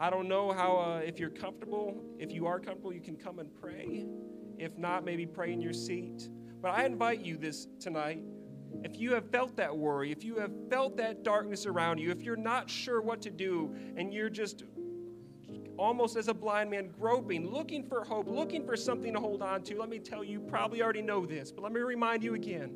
I 0.00 0.10
don't 0.10 0.28
know 0.28 0.52
how, 0.52 0.76
uh, 0.76 0.98
if 0.98 1.18
you're 1.18 1.30
comfortable, 1.30 1.96
if 2.18 2.32
you 2.32 2.46
are 2.46 2.60
comfortable, 2.60 2.92
you 2.92 3.00
can 3.00 3.16
come 3.16 3.40
and 3.40 3.52
pray. 3.60 4.06
If 4.56 4.78
not, 4.78 5.04
maybe 5.04 5.26
pray 5.26 5.52
in 5.52 5.60
your 5.60 5.72
seat. 5.72 6.28
But 6.60 6.70
I 6.70 6.84
invite 6.84 7.20
you 7.20 7.36
this 7.36 7.66
tonight. 7.80 8.22
If 8.84 8.98
you 8.98 9.12
have 9.14 9.30
felt 9.30 9.56
that 9.56 9.76
worry, 9.76 10.12
if 10.12 10.22
you 10.22 10.36
have 10.36 10.52
felt 10.70 10.96
that 10.98 11.24
darkness 11.24 11.66
around 11.66 11.98
you, 11.98 12.10
if 12.10 12.22
you're 12.22 12.36
not 12.36 12.70
sure 12.70 13.00
what 13.00 13.20
to 13.22 13.30
do 13.30 13.74
and 13.96 14.12
you're 14.12 14.30
just 14.30 14.64
almost 15.76 16.16
as 16.16 16.28
a 16.28 16.34
blind 16.34 16.70
man 16.70 16.88
groping, 16.88 17.50
looking 17.50 17.82
for 17.82 18.04
hope, 18.04 18.28
looking 18.28 18.66
for 18.66 18.76
something 18.76 19.12
to 19.14 19.20
hold 19.20 19.42
on 19.42 19.62
to, 19.62 19.78
let 19.78 19.88
me 19.88 19.98
tell 19.98 20.22
you, 20.22 20.32
you 20.32 20.40
probably 20.40 20.82
already 20.82 21.02
know 21.02 21.26
this, 21.26 21.50
but 21.50 21.62
let 21.62 21.72
me 21.72 21.80
remind 21.80 22.22
you 22.22 22.34
again. 22.34 22.72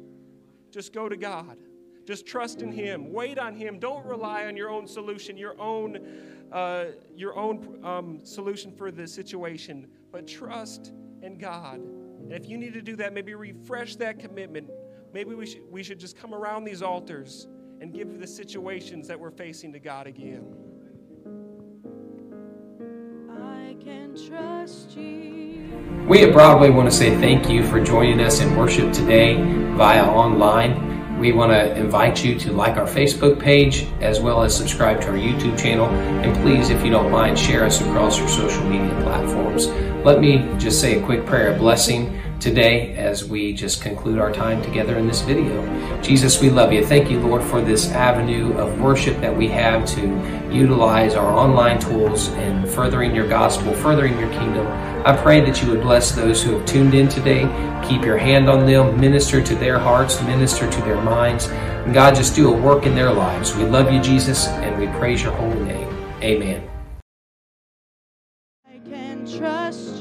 Just 0.71 0.93
go 0.93 1.09
to 1.09 1.17
God. 1.17 1.59
Just 2.05 2.27
trust 2.27 2.63
in 2.63 2.73
Him. 2.73 3.13
Wait 3.13 3.39
on 3.39 3.55
Him. 3.55 3.79
Don't 3.79 4.05
rely 4.05 4.47
on 4.47 4.57
your 4.57 4.71
own 4.71 4.89
solution, 4.89 5.37
your 5.37 5.61
own 5.61 5.99
uh, 6.53 6.85
your 7.17 7.37
own 7.37 7.81
um, 7.83 8.21
solution 8.25 8.73
for 8.73 8.91
the 8.91 9.07
situation, 9.07 9.87
but 10.11 10.27
trust 10.27 10.93
in 11.23 11.39
God. 11.39 11.81
And 11.81 12.33
if 12.33 12.49
you 12.49 12.59
need 12.59 12.75
to 12.75 12.83
do 12.83 12.95
that, 12.97 13.13
maybe 13.13 13.35
refresh 13.35 13.97
that 13.97 14.19
commitment. 14.19 14.71
Maybe 15.13 15.35
we 15.35 15.47
should, 15.47 15.63
we 15.71 15.83
should 15.83 15.99
just 15.99 16.17
come 16.17 16.35
around 16.35 16.65
these 16.65 16.83
altars 16.83 17.49
and 17.81 17.93
give 17.93 18.21
the 18.21 18.27
situations 18.27 19.09
that 19.09 19.19
we're 19.19 19.31
facing 19.31 19.73
to 19.73 19.79
God 19.79 20.07
again. 20.07 20.45
I 23.31 23.75
can 23.83 24.15
trust 24.29 24.97
you. 24.97 25.71
We 26.07 26.23
at 26.25 26.33
Broadway 26.33 26.71
want 26.71 26.91
to 26.91 26.97
say 26.97 27.17
thank 27.17 27.49
you 27.49 27.67
for 27.67 27.81
joining 27.83 28.21
us 28.21 28.41
in 28.41 28.55
worship 28.57 28.93
today 28.93 29.35
via 29.77 30.05
online. 30.05 30.92
We 31.23 31.31
want 31.31 31.53
to 31.53 31.73
invite 31.77 32.25
you 32.25 32.37
to 32.41 32.53
like 32.53 32.77
our 32.77 32.85
Facebook 32.85 33.39
page 33.39 33.87
as 34.01 34.19
well 34.19 34.43
as 34.43 34.57
subscribe 34.57 35.01
to 35.03 35.11
our 35.11 35.15
YouTube 35.15 35.57
channel. 35.57 35.87
And 35.87 36.35
please, 36.43 36.69
if 36.69 36.85
you 36.85 36.91
don't 36.91 37.13
mind, 37.13 37.39
share 37.39 37.65
us 37.65 37.81
across 37.81 38.19
your 38.19 38.27
social 38.27 38.65
media 38.65 38.93
platforms. 39.05 39.69
Let 40.05 40.21
me 40.21 40.39
just 40.59 40.81
say 40.81 41.01
a 41.01 41.07
quick 41.07 41.25
prayer 41.25 41.53
of 41.53 41.61
blessing 41.61 42.21
today 42.43 42.93
as 42.97 43.25
we 43.25 43.53
just 43.53 43.81
conclude 43.81 44.19
our 44.19 44.33
time 44.33 44.61
together 44.63 44.99
in 44.99 45.07
this 45.07 45.21
video. 45.21 46.03
Jesus, 46.03 46.43
we 46.43 46.51
love 46.51 46.73
you. 46.73 46.85
Thank 46.85 47.09
you, 47.09 47.21
Lord, 47.21 47.43
for 47.45 47.61
this 47.63 47.89
avenue 47.93 48.53
of 48.55 48.81
worship 48.81 49.17
that 49.21 49.35
we 49.35 49.47
have 49.49 49.87
to 49.95 50.01
utilize 50.53 51.15
our 51.15 51.33
online 51.33 51.79
tools 51.79 52.29
and 52.31 52.69
furthering 52.69 53.15
your 53.15 53.29
gospel, 53.29 53.73
furthering 53.73 54.19
your 54.19 54.29
kingdom. 54.31 54.67
I 55.07 55.17
pray 55.17 55.41
that 55.43 55.63
you 55.63 55.71
would 55.71 55.83
bless 55.83 56.13
those 56.13 56.43
who 56.43 56.59
have 56.59 56.67
tuned 56.67 56.95
in 56.95 57.09
today. 57.09 57.43
Keep 57.89 58.03
your 58.03 58.19
hand 58.19 58.51
on 58.51 58.67
them, 58.67 59.01
minister 59.01 59.41
to 59.41 59.55
their 59.55 59.79
hearts, 59.79 60.21
minister 60.23 60.69
to 60.69 60.81
their 60.83 61.01
minds. 61.01 61.47
And 61.47 61.95
God, 61.95 62.17
just 62.17 62.35
do 62.35 62.53
a 62.53 62.57
work 62.57 62.87
in 62.87 62.97
their 62.97 63.13
lives. 63.13 63.57
We 63.57 63.65
love 63.65 63.93
you, 63.93 64.01
Jesus, 64.01 64.49
and 64.49 64.79
we 64.81 64.89
praise 64.99 65.23
your 65.23 65.33
holy 65.33 65.61
name. 65.61 65.89
Amen. 66.23 66.69
I 68.67 68.79
can 68.89 69.27
trust 69.27 69.92